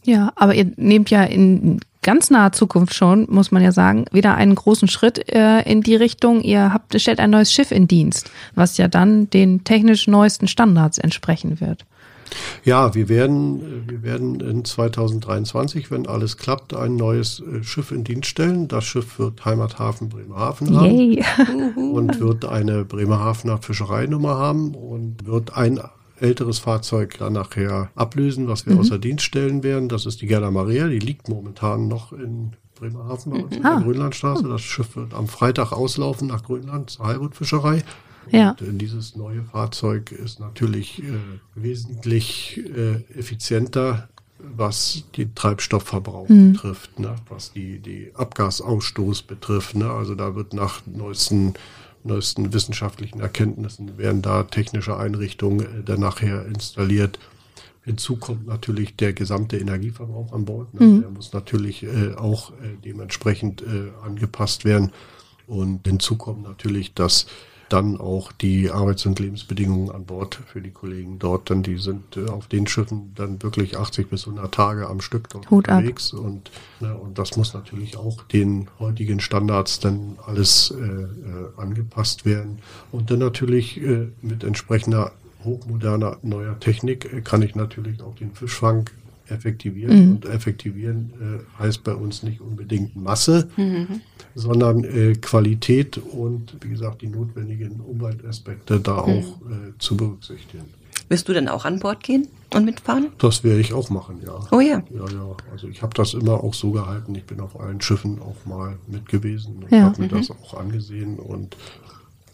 Ja, 0.04 0.32
aber 0.36 0.54
ihr 0.54 0.72
nehmt 0.76 1.10
ja 1.10 1.24
in 1.24 1.80
ganz 2.02 2.30
naher 2.30 2.52
Zukunft 2.52 2.94
schon, 2.94 3.26
muss 3.30 3.50
man 3.50 3.62
ja 3.62 3.72
sagen, 3.72 4.04
wieder 4.12 4.34
einen 4.34 4.54
großen 4.54 4.88
Schritt 4.88 5.32
äh, 5.32 5.62
in 5.62 5.82
die 5.82 5.96
Richtung. 5.96 6.42
Ihr 6.42 6.72
habt, 6.72 7.00
stellt 7.00 7.20
ein 7.20 7.30
neues 7.30 7.52
Schiff 7.52 7.70
in 7.70 7.88
Dienst, 7.88 8.30
was 8.54 8.76
ja 8.76 8.88
dann 8.88 9.30
den 9.30 9.64
technisch 9.64 10.08
neuesten 10.08 10.48
Standards 10.48 10.98
entsprechen 10.98 11.60
wird. 11.60 11.84
Ja, 12.64 12.94
wir 12.94 13.08
werden, 13.08 13.84
wir 13.88 14.02
werden 14.02 14.40
in 14.40 14.64
2023, 14.64 15.90
wenn 15.90 16.06
alles 16.06 16.38
klappt, 16.38 16.74
ein 16.74 16.96
neues 16.96 17.40
äh, 17.40 17.62
Schiff 17.62 17.90
in 17.90 18.04
Dienst 18.04 18.28
stellen. 18.28 18.68
Das 18.68 18.84
Schiff 18.84 19.18
wird 19.18 19.44
Heimathafen 19.44 20.08
Bremerhaven 20.08 20.76
haben 20.76 21.92
und 21.92 22.20
wird 22.20 22.44
eine 22.44 22.84
Bremerhavener 22.84 23.58
Fischereinummer 23.58 24.36
haben 24.36 24.74
und 24.74 25.26
wird 25.26 25.56
ein 25.56 25.80
älteres 26.22 26.58
Fahrzeug 26.58 27.18
dann 27.18 27.34
nachher 27.34 27.90
ablösen, 27.94 28.48
was 28.48 28.66
wir 28.66 28.74
mhm. 28.74 28.80
außer 28.80 28.98
Dienst 28.98 29.24
stellen 29.24 29.62
werden. 29.62 29.88
Das 29.88 30.06
ist 30.06 30.22
die 30.22 30.26
Gerda 30.26 30.50
Maria, 30.50 30.88
die 30.88 30.98
liegt 30.98 31.28
momentan 31.28 31.88
noch 31.88 32.12
in 32.12 32.52
Bremerhaven 32.74 33.32
bei 33.32 33.42
uns 33.42 33.56
in 33.56 33.62
der 33.62 33.72
ah. 33.72 33.80
Grönlandstraße. 33.80 34.48
Das 34.48 34.60
Schiff 34.60 34.96
wird 34.96 35.14
am 35.14 35.28
Freitag 35.28 35.72
auslaufen 35.72 36.28
nach 36.28 36.42
Grönland 36.42 36.90
zur 36.90 37.06
Heilbuttfischerei. 37.06 37.82
Ja. 38.30 38.50
Und 38.50 38.62
äh, 38.62 38.72
dieses 38.72 39.16
neue 39.16 39.42
Fahrzeug 39.42 40.12
ist 40.12 40.40
natürlich 40.40 41.02
äh, 41.02 41.12
wesentlich 41.54 42.60
äh, 42.76 43.02
effizienter, 43.18 44.08
was 44.38 45.04
den 45.16 45.34
Treibstoffverbrauch 45.34 46.28
mhm. 46.28 46.52
betrifft, 46.52 46.98
ne? 46.98 47.14
was 47.28 47.52
die, 47.52 47.78
die 47.78 48.12
Abgasausstoß 48.14 49.22
betrifft. 49.22 49.76
Ne? 49.76 49.90
Also 49.90 50.14
da 50.14 50.34
wird 50.34 50.52
nach 50.52 50.82
neuesten 50.86 51.54
neuesten 52.04 52.52
wissenschaftlichen 52.52 53.20
Erkenntnissen 53.20 53.98
werden 53.98 54.22
da 54.22 54.42
technische 54.44 54.96
Einrichtungen 54.96 55.60
äh, 55.60 55.82
dann 55.84 56.00
nachher 56.00 56.46
installiert. 56.46 57.18
Hinzu 57.84 58.16
kommt 58.16 58.46
natürlich 58.46 58.96
der 58.96 59.12
gesamte 59.12 59.58
Energieverbrauch 59.58 60.32
an 60.32 60.44
Bord. 60.44 60.72
Ne? 60.74 60.86
Mhm. 60.86 61.00
Der 61.00 61.10
muss 61.10 61.32
natürlich 61.32 61.82
äh, 61.82 62.14
auch 62.14 62.52
äh, 62.52 62.76
dementsprechend 62.84 63.62
äh, 63.62 63.90
angepasst 64.04 64.64
werden. 64.64 64.92
Und 65.46 65.86
hinzu 65.86 66.16
kommt 66.16 66.44
natürlich, 66.44 66.94
dass 66.94 67.26
dann 67.72 67.98
auch 67.98 68.32
die 68.32 68.70
Arbeits- 68.70 69.06
und 69.06 69.18
Lebensbedingungen 69.18 69.90
an 69.90 70.04
Bord 70.04 70.38
für 70.46 70.60
die 70.60 70.70
Kollegen 70.70 71.18
dort, 71.18 71.50
denn 71.50 71.62
die 71.62 71.78
sind 71.78 72.16
äh, 72.16 72.28
auf 72.28 72.46
den 72.46 72.66
Schiffen 72.66 73.12
dann 73.14 73.42
wirklich 73.42 73.78
80 73.78 74.10
bis 74.10 74.26
100 74.26 74.52
Tage 74.52 74.88
am 74.88 75.00
Stück 75.00 75.28
dort 75.30 75.50
Hut 75.50 75.68
unterwegs 75.68 76.12
ab. 76.12 76.20
und 76.20 76.50
ne, 76.80 76.94
und 76.96 77.18
das 77.18 77.36
muss 77.36 77.54
natürlich 77.54 77.96
auch 77.96 78.22
den 78.24 78.68
heutigen 78.78 79.20
Standards 79.20 79.80
dann 79.80 80.18
alles 80.26 80.70
äh, 80.70 80.82
äh, 80.82 81.08
angepasst 81.56 82.24
werden 82.24 82.58
und 82.90 83.10
dann 83.10 83.20
natürlich 83.20 83.80
äh, 83.80 84.08
mit 84.20 84.44
entsprechender 84.44 85.12
hochmoderner 85.44 86.18
neuer 86.22 86.58
Technik 86.60 87.12
äh, 87.12 87.20
kann 87.22 87.42
ich 87.42 87.54
natürlich 87.54 88.02
auch 88.02 88.14
den 88.16 88.32
Fischfang 88.32 88.88
effektivieren. 89.28 90.06
Mhm. 90.06 90.12
Und 90.12 90.24
effektivieren 90.26 91.12
äh, 91.20 91.62
heißt 91.62 91.84
bei 91.84 91.94
uns 91.94 92.22
nicht 92.22 92.40
unbedingt 92.40 92.96
Masse, 92.96 93.48
mhm. 93.56 94.00
sondern 94.34 94.84
äh, 94.84 95.14
Qualität 95.14 95.98
und, 95.98 96.56
wie 96.60 96.68
gesagt, 96.68 97.02
die 97.02 97.08
notwendigen 97.08 97.80
Umweltaspekte 97.80 98.80
da 98.80 98.94
mhm. 98.94 98.98
auch 98.98 99.40
äh, 99.50 99.78
zu 99.78 99.96
berücksichtigen. 99.96 100.64
Wirst 101.08 101.28
du 101.28 101.32
denn 101.32 101.48
auch 101.48 101.64
an 101.64 101.78
Bord 101.78 102.02
gehen 102.02 102.28
und 102.54 102.64
mitfahren? 102.64 103.08
Das 103.18 103.44
werde 103.44 103.60
ich 103.60 103.72
auch 103.72 103.90
machen, 103.90 104.20
ja. 104.24 104.38
Oh 104.50 104.60
ja. 104.60 104.82
Ja, 104.90 105.08
ja. 105.12 105.36
Also 105.50 105.68
ich 105.68 105.82
habe 105.82 105.92
das 105.94 106.14
immer 106.14 106.42
auch 106.42 106.54
so 106.54 106.70
gehalten. 106.70 107.14
Ich 107.14 107.24
bin 107.24 107.40
auf 107.40 107.58
allen 107.58 107.80
Schiffen 107.80 108.18
auch 108.20 108.46
mal 108.46 108.78
mit 108.86 109.08
gewesen 109.08 109.62
und 109.62 109.72
ja. 109.72 109.82
habe 109.82 110.00
mir 110.00 110.06
mhm. 110.06 110.18
das 110.18 110.30
auch 110.30 110.54
angesehen 110.54 111.18
und 111.18 111.56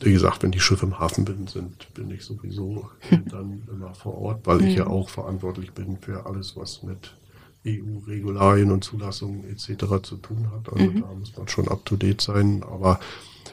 wie 0.00 0.12
gesagt, 0.12 0.42
wenn 0.42 0.52
die 0.52 0.61
Schiffe 0.61 0.87
im 0.87 0.98
Hafen 0.98 1.24
bin, 1.24 1.46
sind, 1.46 1.92
bin 1.94 2.11
ich 2.11 2.24
sowieso 2.24 2.88
dann 3.30 3.62
immer 3.70 3.94
vor 3.94 4.16
Ort, 4.18 4.46
weil 4.46 4.64
ich 4.64 4.76
ja 4.76 4.84
Mhm. 4.84 4.90
auch 4.90 5.08
verantwortlich 5.08 5.72
bin 5.72 5.98
für 6.00 6.26
alles, 6.26 6.56
was 6.56 6.82
mit 6.82 7.14
EU-Regularien 7.66 8.70
und 8.70 8.84
Zulassungen 8.84 9.44
etc. 9.50 10.02
zu 10.02 10.16
tun 10.16 10.50
hat. 10.52 10.72
Also 10.72 10.90
Mhm. 10.90 11.00
da 11.00 11.06
muss 11.18 11.37
man 11.37 11.48
schon 11.48 11.68
up-to-date 11.68 12.20
sein. 12.20 12.62
Aber 12.62 13.00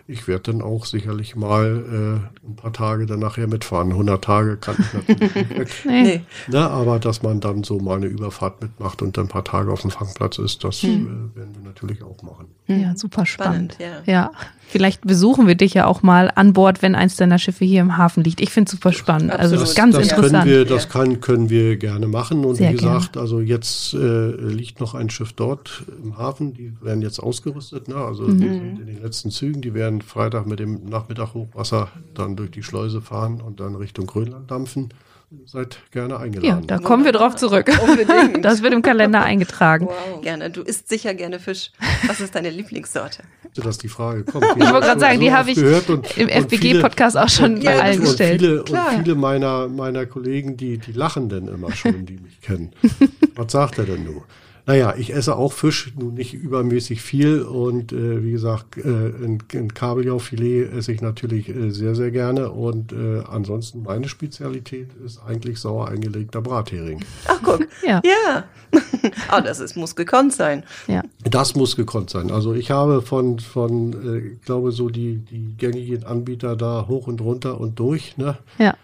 ich 0.08 0.28
werde 0.28 0.52
dann 0.52 0.62
auch 0.62 0.86
sicherlich 0.86 1.36
mal 1.36 2.22
äh, 2.46 2.48
ein 2.48 2.56
paar 2.56 2.72
Tage 2.74 3.06
dann 3.08 3.20
nachher 3.20 3.48
mitfahren. 3.48 3.90
100 3.92 4.24
Tage 4.24 4.58
kann 4.58 4.76
ich 4.80 4.94
natürlich 4.94 5.36
nicht 5.36 5.50
weg. 5.58 5.70
Nee. 5.86 6.22
Ne, 6.48 6.70
aber 6.70 7.00
dass 7.00 7.24
man 7.24 7.40
dann 7.42 7.64
so 7.64 7.80
mal 7.80 7.98
eine 7.98 8.06
Überfahrt 8.06 8.62
mitmacht 8.62 9.02
und 9.02 9.18
dann 9.18 9.26
ein 9.26 9.30
paar 9.30 9.44
Tage 9.44 9.72
auf 9.72 9.82
dem 9.82 9.92
Fangplatz 9.92 10.38
ist, 10.38 10.64
das 10.64 10.84
äh, 10.84 10.88
werden 11.06 11.56
wir 11.56 11.64
natürlich 11.64 12.04
auch 12.04 12.22
machen. 12.22 12.48
Ja, 12.68 12.96
super 12.96 13.26
spannend. 13.26 13.74
Spannend, 13.74 14.04
ja. 14.08 14.12
ja. 14.14 14.32
Vielleicht 14.68 15.02
besuchen 15.02 15.48
wir 15.48 15.56
dich 15.56 15.74
ja 15.74 15.86
auch 15.86 16.02
mal 16.04 16.32
an 16.36 16.54
Bord, 16.54 16.82
wenn 16.82 16.96
eins 16.96 17.16
deiner 17.16 17.38
Schiffe 17.38 17.64
hier 17.66 17.82
im 17.82 17.98
Hafen 17.98 18.24
liegt. 18.24 18.42
Ich 18.42 18.50
finde 18.50 18.68
es 18.68 18.72
super 18.74 18.92
spannend. 18.92 19.32
Also 19.32 19.56
das 19.56 19.70
ist 19.72 19.78
Absolut. 19.80 19.94
ganz 19.94 19.96
das 19.96 20.18
interessant. 20.18 20.44
Können 20.44 20.56
wir, 20.58 20.66
das 20.66 20.90
kann, 20.90 21.22
können 21.22 21.50
wir 21.50 21.78
gerne 21.78 22.08
machen. 22.08 22.44
Und 22.44 22.56
Sehr 22.56 22.72
wie 22.72 22.76
gesagt, 22.76 23.16
also 23.16 23.40
jetzt 23.40 23.94
äh, 23.94 24.32
liegt 24.32 24.80
noch 24.80 24.94
ein 24.96 25.10
Schiff 25.10 25.34
dort 25.34 25.84
im 26.04 26.18
Hafen. 26.18 26.54
Die 26.54 26.74
werden 26.82 27.02
jetzt 27.02 27.20
ausgerüstet. 27.20 27.88
Ne? 27.88 27.96
Also 27.96 28.24
Mhm. 28.24 28.40
die 28.42 28.48
sind 28.50 28.80
in 28.82 28.88
den 28.88 29.02
letzten 29.02 29.32
Zügen. 29.32 29.62
Die 29.62 29.74
werden 29.74 30.02
Freitag 30.02 30.46
mit 30.48 30.60
dem 30.60 30.86
Nachmittag 30.90 31.34
Hochwasser 31.34 31.90
dann 32.14 32.36
durch 32.36 32.52
die 32.52 32.64
Schleuse 32.64 33.02
fahren 33.02 33.42
und 33.42 33.60
dann 33.60 33.76
Richtung 33.76 34.08
Grönland 34.08 34.52
dampfen. 34.52 34.90
Seid 35.46 35.80
gerne 35.92 36.14
ja, 36.14 36.20
eingeladen. 36.20 36.68
da 36.68 36.78
kommen 36.78 37.04
wir 37.04 37.12
drauf 37.12 37.36
zurück. 37.36 37.70
Unbedingt. 37.88 38.44
Das 38.46 38.62
wird 38.62 38.74
im 38.74 38.82
Kalender 38.82 39.22
eingetragen. 39.22 39.88
Wow. 39.88 40.22
Gerne. 40.22 40.50
Du 40.50 40.62
isst 40.62 40.88
sicher 40.88 41.14
gerne 41.14 41.40
Fisch. 41.40 41.72
Was 42.08 42.20
ist 42.20 42.36
deine 42.36 42.50
Lieblingssorte? 42.50 43.24
dass 43.64 43.78
die 43.78 43.88
Frage 43.88 44.24
kommt. 44.24 44.46
Ich 44.58 44.72
wollte 44.72 44.88
gerade 44.88 45.00
sagen, 45.00 45.20
die 45.20 45.32
habe 45.32 45.52
ich 45.52 45.58
im 45.58 46.30
FBG-Podcast 46.30 47.18
auch 47.18 47.30
schon 47.30 47.62
Ja, 47.62 47.72
bei 47.72 47.82
allen 47.82 48.00
und 48.00 48.06
gestellt. 48.06 48.42
Viele, 48.42 48.64
und 48.64 48.78
viele 49.04 49.16
meiner, 49.16 49.68
meiner 49.68 50.06
Kollegen, 50.06 50.58
die, 50.58 50.78
die 50.78 50.92
lachen 50.92 51.30
denn 51.30 51.48
immer 51.48 51.72
schon, 51.72 52.06
die 52.06 52.18
mich 52.18 52.42
kennen. 52.42 52.72
Was 53.36 53.52
sagt 53.52 53.78
er 53.78 53.86
denn 53.86 54.04
nun? 54.04 54.24
Naja, 54.68 54.96
ich 54.98 55.14
esse 55.14 55.36
auch 55.36 55.54
Fisch, 55.54 55.94
nun 55.96 56.16
nicht 56.16 56.34
übermäßig 56.34 57.02
viel 57.02 57.44
und 57.44 57.94
äh, 57.94 58.24
wie 58.24 58.32
gesagt, 58.32 58.78
äh, 58.78 58.82
ein, 58.82 59.44
ein 59.54 59.74
Kabeljaufilet 59.74 60.74
esse 60.74 60.92
ich 60.92 61.02
natürlich 61.02 61.50
äh, 61.50 61.70
sehr, 61.70 61.94
sehr 61.94 62.10
gerne 62.10 62.50
und 62.50 62.92
äh, 62.92 63.22
ansonsten 63.30 63.84
meine 63.84 64.10
Spezialität 64.10 64.90
ist 65.06 65.22
eigentlich 65.24 65.60
sauer 65.60 65.90
eingelegter 65.90 66.42
Brathering. 66.42 67.04
Ach, 67.28 67.40
guck. 67.44 67.68
Ja. 67.86 68.02
Ja. 68.04 68.44
oh, 69.32 69.42
das 69.44 69.60
ist, 69.60 69.76
muss 69.76 69.96
gekonnt 69.96 70.34
sein. 70.34 70.64
Ja. 70.88 71.04
Das 71.24 71.56
muss 71.56 71.76
gekonnt 71.76 72.10
sein. 72.10 72.32
Also 72.32 72.56
ich 72.56 72.72
habe 72.72 73.04
von, 73.04 73.38
von 73.38 73.94
äh, 73.94 74.34
ich 74.34 74.42
glaube, 74.42 74.72
so 74.72 74.90
die, 74.90 75.18
die 75.18 75.56
gängigen 75.58 76.06
Anbieter 76.06 76.56
da 76.56 76.88
hoch 76.88 77.06
und 77.06 77.22
runter 77.22 77.60
und 77.60 77.78
durch, 77.78 78.18
ne? 78.18 78.40
Ja. 78.58 78.76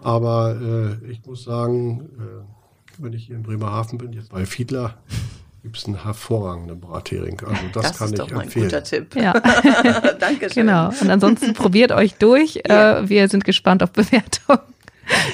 Aber 0.00 0.56
äh, 0.60 1.10
ich 1.10 1.24
muss 1.26 1.44
sagen, 1.44 2.08
äh, 2.18 2.57
wenn 2.98 3.12
ich 3.12 3.26
hier 3.26 3.36
in 3.36 3.42
Bremerhaven 3.42 3.98
bin, 3.98 4.12
jetzt 4.12 4.30
bei 4.30 4.44
Fiedler, 4.46 4.94
gibt 5.62 5.76
es 5.76 5.86
einen 5.86 6.02
hervorragenden 6.02 6.80
Brathering. 6.80 7.40
Also 7.46 7.62
das, 7.72 7.82
Das, 7.82 7.98
kann 7.98 8.06
ist 8.08 8.12
ich 8.14 8.18
doch 8.18 8.30
mal 8.30 8.40
ein 8.40 8.44
empfehlen. 8.46 8.66
guter 8.66 8.82
Tipp. 8.84 9.14
Ja. 9.16 9.32
Dankeschön. 10.20 10.66
Genau. 10.66 10.88
Und 11.00 11.10
ansonsten 11.10 11.52
probiert 11.54 11.92
euch 11.92 12.14
durch. 12.14 12.60
Ja. 12.66 12.98
Äh, 13.00 13.08
wir 13.08 13.28
sind 13.28 13.44
gespannt 13.44 13.82
auf 13.82 13.90
Bewertung. 13.92 14.58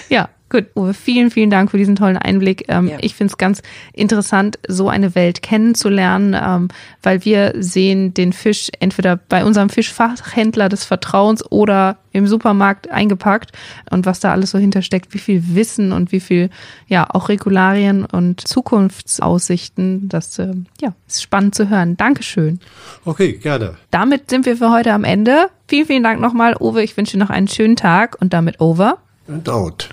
Ja, 0.09 0.29
gut. 0.55 0.67
Uwe, 0.77 0.95
vielen, 0.95 1.31
vielen 1.31 1.51
Dank 1.51 1.71
für 1.71 1.79
diesen 1.79 1.97
tollen 1.97 2.17
Einblick. 2.17 2.64
Ähm, 2.69 2.88
Ja. 2.88 2.99
Ich 3.01 3.14
finde 3.14 3.33
es 3.33 3.38
ganz 3.38 3.62
interessant, 3.93 4.59
so 4.69 4.88
eine 4.88 5.14
Welt 5.14 5.43
kennenzulernen, 5.43 6.37
ähm, 6.40 6.69
weil 7.03 7.25
wir 7.25 7.53
sehen 7.59 8.14
den 8.14 8.33
Fisch 8.33 8.71
entweder 8.81 9.17
bei 9.17 9.45
unserem 9.45 9.69
Fischfachhändler 9.69 10.69
des 10.69 10.85
Vertrauens 10.85 11.45
oder 11.51 11.99
im 12.12 12.27
Supermarkt 12.29 12.90
eingepackt 12.90 13.51
und 13.90 14.07
was 14.07 14.21
da 14.21 14.31
alles 14.31 14.53
so 14.53 14.59
hintersteckt, 14.59 15.12
wie 15.14 15.19
viel 15.19 15.43
Wissen 15.57 15.93
und 15.93 16.12
wie 16.12 16.21
viel, 16.21 16.51
ja, 16.87 17.09
auch 17.11 17.29
Regularien 17.29 18.05
und 18.05 18.47
Zukunftsaussichten. 18.47 20.09
Das, 20.09 20.38
äh, 20.38 20.55
ja, 20.81 20.95
ist 21.09 21.23
spannend 21.23 21.57
zu 21.57 21.69
hören. 21.69 21.97
Dankeschön. 21.97 22.61
Okay, 23.05 23.33
gerne. 23.33 23.75
Damit 23.90 24.31
sind 24.31 24.47
wir 24.47 24.57
für 24.57 24.71
heute 24.71 24.93
am 24.93 25.03
Ende. 25.05 25.49
Vielen, 25.67 25.87
vielen 25.87 26.03
Dank 26.05 26.21
nochmal, 26.21 26.55
Uwe. 26.61 26.83
Ich 26.85 26.97
wünsche 26.97 27.17
dir 27.17 27.25
noch 27.25 27.31
einen 27.31 27.49
schönen 27.49 27.77
Tag 27.77 28.17
und 28.21 28.33
damit 28.33 28.61
over. 28.61 28.99
And 29.27 29.49
out. 29.49 29.88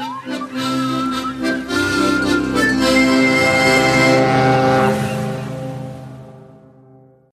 Thank 0.00 0.54
you. 0.54 0.69